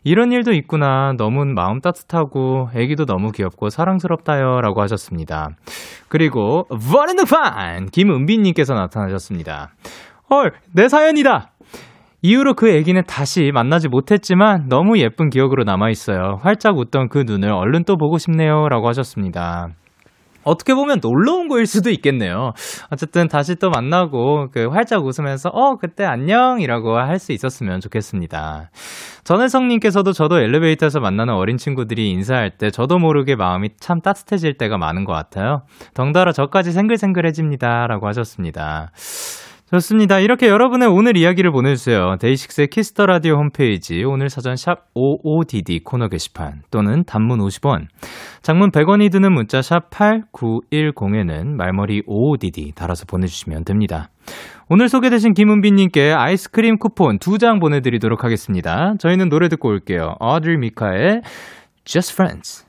이런 0.03 0.31
일도 0.31 0.53
있구나. 0.53 1.13
너무 1.17 1.45
마음 1.45 1.79
따뜻하고, 1.81 2.69
애기도 2.75 3.05
너무 3.05 3.31
귀엽고 3.31 3.69
사랑스럽다요. 3.69 4.61
라고 4.61 4.81
하셨습니다. 4.81 5.49
그리고, 6.07 6.65
버렌드판! 6.69 7.87
김은빈님께서 7.87 8.73
나타나셨습니다. 8.73 9.69
헐, 10.31 10.53
내 10.73 10.87
사연이다! 10.87 11.51
이후로 12.21 12.55
그 12.55 12.69
애기는 12.69 13.01
다시 13.07 13.51
만나지 13.53 13.87
못했지만 13.87 14.67
너무 14.67 14.97
예쁜 14.99 15.29
기억으로 15.29 15.63
남아있어요. 15.63 16.39
활짝 16.41 16.77
웃던 16.77 17.09
그 17.09 17.23
눈을 17.25 17.51
얼른 17.51 17.85
또 17.85 17.95
보고 17.97 18.17
싶네요. 18.17 18.67
라고 18.67 18.87
하셨습니다. 18.89 19.69
어떻게 20.43 20.73
보면 20.73 20.99
놀러 21.01 21.33
온 21.33 21.47
거일 21.47 21.65
수도 21.65 21.89
있겠네요. 21.91 22.53
어쨌든 22.91 23.27
다시 23.27 23.55
또 23.55 23.69
만나고 23.69 24.47
그 24.51 24.67
활짝 24.67 25.05
웃으면서 25.05 25.49
어 25.49 25.75
그때 25.75 26.05
안녕이라고 26.05 26.97
할 26.97 27.19
수 27.19 27.33
있었으면 27.33 27.81
좋겠습니다. 27.81 28.69
전혜성님께서도 29.25 30.13
저도 30.13 30.39
엘리베이터에서 30.39 31.01
만나는 31.01 31.33
어린 31.35 31.57
친구들이 31.57 32.09
인사할 32.09 32.51
때 32.57 32.69
저도 32.71 32.97
모르게 32.97 33.35
마음이 33.35 33.71
참 33.79 33.99
따뜻해질 34.01 34.57
때가 34.57 34.77
많은 34.77 35.03
것 35.03 35.13
같아요. 35.13 35.63
덩달아 35.93 36.31
저까지 36.31 36.71
생글생글해집니다라고 36.71 38.07
하셨습니다. 38.07 38.91
좋습니다. 39.71 40.19
이렇게 40.19 40.47
여러분의 40.47 40.87
오늘 40.87 41.15
이야기를 41.15 41.51
보내주세요. 41.51 42.15
데이식스의 42.19 42.69
키스 42.69 42.92
더 42.92 43.05
라디오 43.05 43.35
홈페이지 43.35 44.03
오늘 44.03 44.29
사연 44.29 44.55
샵 44.55 44.91
55DD 44.95 45.83
코너 45.83 46.07
게시판 46.07 46.63
또는 46.71 47.03
단문 47.03 47.37
50원, 47.37 47.85
장문 48.41 48.71
100원이 48.71 49.11
드는 49.11 49.31
문자 49.31 49.61
샵 49.61 49.91
8910에는 49.91 51.55
말머리 51.55 52.01
55DD 52.01 52.73
달아서 52.73 53.05
보내주시면 53.05 53.63
됩니다. 53.63 54.09
오늘 54.69 54.89
소개되신 54.89 55.33
김은빈님께 55.33 56.13
아이스크림 56.13 56.79
쿠폰 56.79 57.19
2장 57.19 57.61
보내드리도록 57.61 58.23
하겠습니다. 58.23 58.95
저희는 58.97 59.29
노래 59.29 59.49
듣고 59.49 59.69
올게요. 59.69 60.15
오드리 60.19 60.57
미카의 60.57 61.21
Just 61.85 62.13
Friends. 62.13 62.65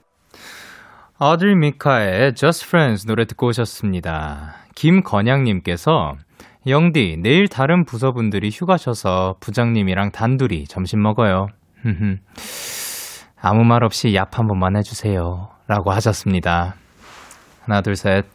어드리 1.19 1.55
미카의 1.55 2.35
Just 2.35 2.67
Friends 2.67 3.07
노래 3.07 3.25
듣고 3.25 3.47
오셨습니다. 3.47 4.57
김건양님께서 4.75 6.17
영디, 6.67 7.17
내일 7.23 7.49
다른 7.49 7.85
부서분들이 7.85 8.51
휴가셔서 8.53 9.37
부장님이랑 9.41 10.11
단둘이 10.13 10.65
점심 10.65 11.03
먹어요. 11.03 11.47
아무 13.41 13.65
말 13.65 13.83
없이 13.83 14.09
얍 14.09 14.37
한 14.37 14.47
번만 14.47 14.77
해주세요. 14.77 15.49
라고 15.67 15.91
하셨습니다. 15.93 16.75
하나, 17.63 17.81
둘, 17.81 17.97
셋. 17.97 18.27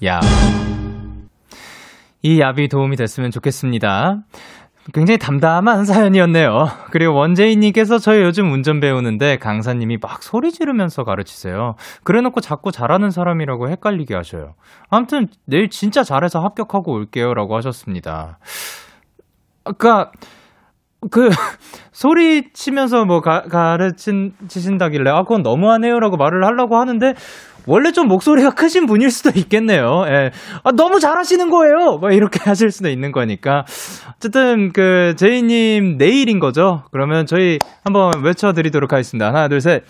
얍. 0.00 0.20
이 2.22 2.38
얍이 2.38 2.70
도움이 2.70 2.96
됐으면 2.96 3.30
좋겠습니다. 3.30 4.20
굉장히 4.92 5.18
담담한 5.18 5.84
사연이었네요. 5.86 6.68
그리고 6.90 7.14
원재인님께서 7.14 7.98
저희 7.98 8.22
요즘 8.22 8.52
운전 8.52 8.80
배우는데 8.80 9.38
강사님이 9.38 9.98
막 10.00 10.22
소리 10.22 10.52
지르면서 10.52 11.04
가르치세요. 11.04 11.74
그래 12.04 12.20
놓고 12.20 12.40
자꾸 12.40 12.70
잘하는 12.70 13.10
사람이라고 13.10 13.68
헷갈리게 13.68 14.14
하셔요. 14.14 14.54
아무튼 14.88 15.28
내일 15.44 15.70
진짜 15.70 16.02
잘해서 16.02 16.40
합격하고 16.40 16.92
올게요. 16.92 17.34
라고 17.34 17.56
하셨습니다. 17.56 18.38
아까, 19.64 20.12
그, 21.10 21.28
소리 21.92 22.52
치면서 22.52 23.04
뭐 23.04 23.20
가, 23.20 23.42
가르치신다길래, 23.42 25.10
아, 25.10 25.22
그건 25.22 25.42
너무하네요. 25.42 25.98
라고 25.98 26.16
말을 26.16 26.44
하려고 26.44 26.76
하는데, 26.76 27.14
원래 27.66 27.92
좀 27.92 28.08
목소리가 28.08 28.50
크신 28.50 28.86
분일 28.86 29.10
수도 29.10 29.30
있겠네요. 29.34 30.04
예. 30.08 30.30
아, 30.62 30.72
너무 30.72 31.00
잘하시는 31.00 31.50
거예요! 31.50 31.98
뭐 31.98 32.10
이렇게 32.10 32.38
하실 32.48 32.70
수도 32.70 32.88
있는 32.88 33.12
거니까. 33.12 33.64
어쨌든, 34.16 34.72
그, 34.72 35.14
제이님 35.16 35.96
내일인 35.98 36.38
거죠? 36.38 36.84
그러면 36.92 37.26
저희 37.26 37.58
한번 37.84 38.12
외쳐드리도록 38.24 38.92
하겠습니다. 38.92 39.26
하나, 39.28 39.48
둘, 39.48 39.60
셋. 39.60 39.82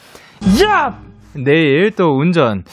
야! 0.62 0.98
내일 1.34 1.90
또 1.90 2.16
운전, 2.16 2.64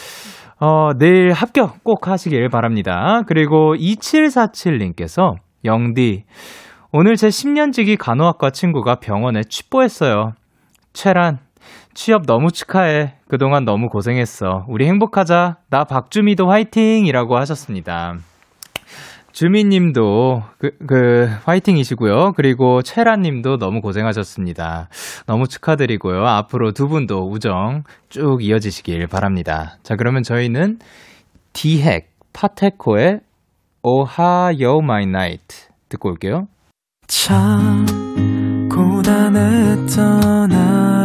어, 0.60 0.92
내일 0.98 1.34
합격 1.34 1.84
꼭 1.84 2.08
하시길 2.08 2.48
바랍니다. 2.50 3.24
그리고 3.28 3.76
2747님께서, 3.76 5.36
영디, 5.66 6.24
오늘 6.94 7.16
제 7.16 7.28
10년지기 7.28 7.98
간호학과 7.98 8.52
친구가 8.52 8.96
병원에 8.96 9.42
취뽀했어요. 9.50 10.34
최란, 10.94 11.40
취업 11.94 12.26
너무 12.26 12.52
축하해. 12.52 13.16
그동안 13.28 13.66
너무 13.66 13.90
고생했어. 13.90 14.66
우리 14.68 14.88
행복하자. 14.88 15.58
나 15.70 15.84
박주미도 15.84 16.50
화이팅! 16.50 17.06
이라고 17.06 17.38
하셨습니다. 17.38 18.16
주미님도 19.34 20.44
그, 20.60 20.72
그 20.88 21.28
화이팅이시고요. 21.44 22.34
그리고 22.36 22.82
채라님도 22.84 23.58
너무 23.58 23.82
고생하셨습니다. 23.82 24.90
너무 25.26 25.48
축하드리고요. 25.48 26.26
앞으로 26.26 26.72
두 26.72 26.88
분도 26.88 27.28
우정 27.30 27.84
쭉 28.10 28.38
이어지시길 28.42 29.08
바랍니다. 29.08 29.78
자 29.82 29.96
그러면 29.96 30.22
저희는 30.22 30.78
디핵 31.52 32.12
파테코의 32.32 33.22
Ohayo 33.82 34.82
My 34.82 35.08
Night 35.08 35.68
듣고 35.90 36.10
올게요. 36.10 36.48
참 37.08 37.86
고단했던 38.70 40.52
하루 40.52 40.83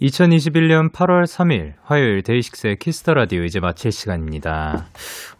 2021년 0.00 0.90
8월 0.92 1.24
3일 1.24 1.74
화요일 1.82 2.22
데이식스의 2.22 2.76
키스 2.76 2.98
더 2.98 3.12
라디오 3.12 3.44
이제 3.44 3.60
마칠 3.60 3.92
시간입니다. 3.92 4.86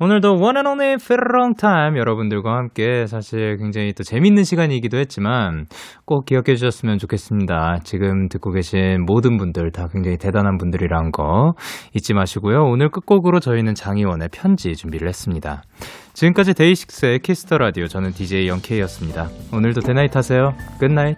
오늘도 0.00 0.36
원앤only 0.38 0.96
페롱 0.98 1.54
타임 1.54 1.96
여러분들과 1.96 2.56
함께 2.56 3.06
사실 3.06 3.56
굉장히 3.56 3.94
또 3.94 4.02
재밌는 4.02 4.44
시간이기도 4.44 4.98
했지만 4.98 5.66
꼭 6.04 6.26
기억해 6.26 6.56
주셨으면 6.56 6.98
좋겠습니다. 6.98 7.78
지금 7.84 8.28
듣고 8.28 8.50
계신 8.52 9.04
모든 9.06 9.38
분들 9.38 9.72
다 9.72 9.88
굉장히 9.90 10.18
대단한 10.18 10.58
분들이란 10.58 11.10
거 11.10 11.54
잊지 11.94 12.12
마시고요. 12.12 12.64
오늘 12.64 12.90
끝곡으로 12.90 13.40
저희는 13.40 13.74
장희원의 13.74 14.28
편지 14.30 14.74
준비를 14.74 15.08
했습니다. 15.08 15.62
지금까지 16.12 16.52
데이식스의 16.52 17.20
키스터 17.20 17.56
라디오 17.56 17.86
저는 17.86 18.10
DJ 18.10 18.48
영케이였습니다. 18.48 19.28
오늘도 19.54 19.80
대나잇 19.80 20.14
하세요. 20.16 20.52
굿나잇. 20.78 21.16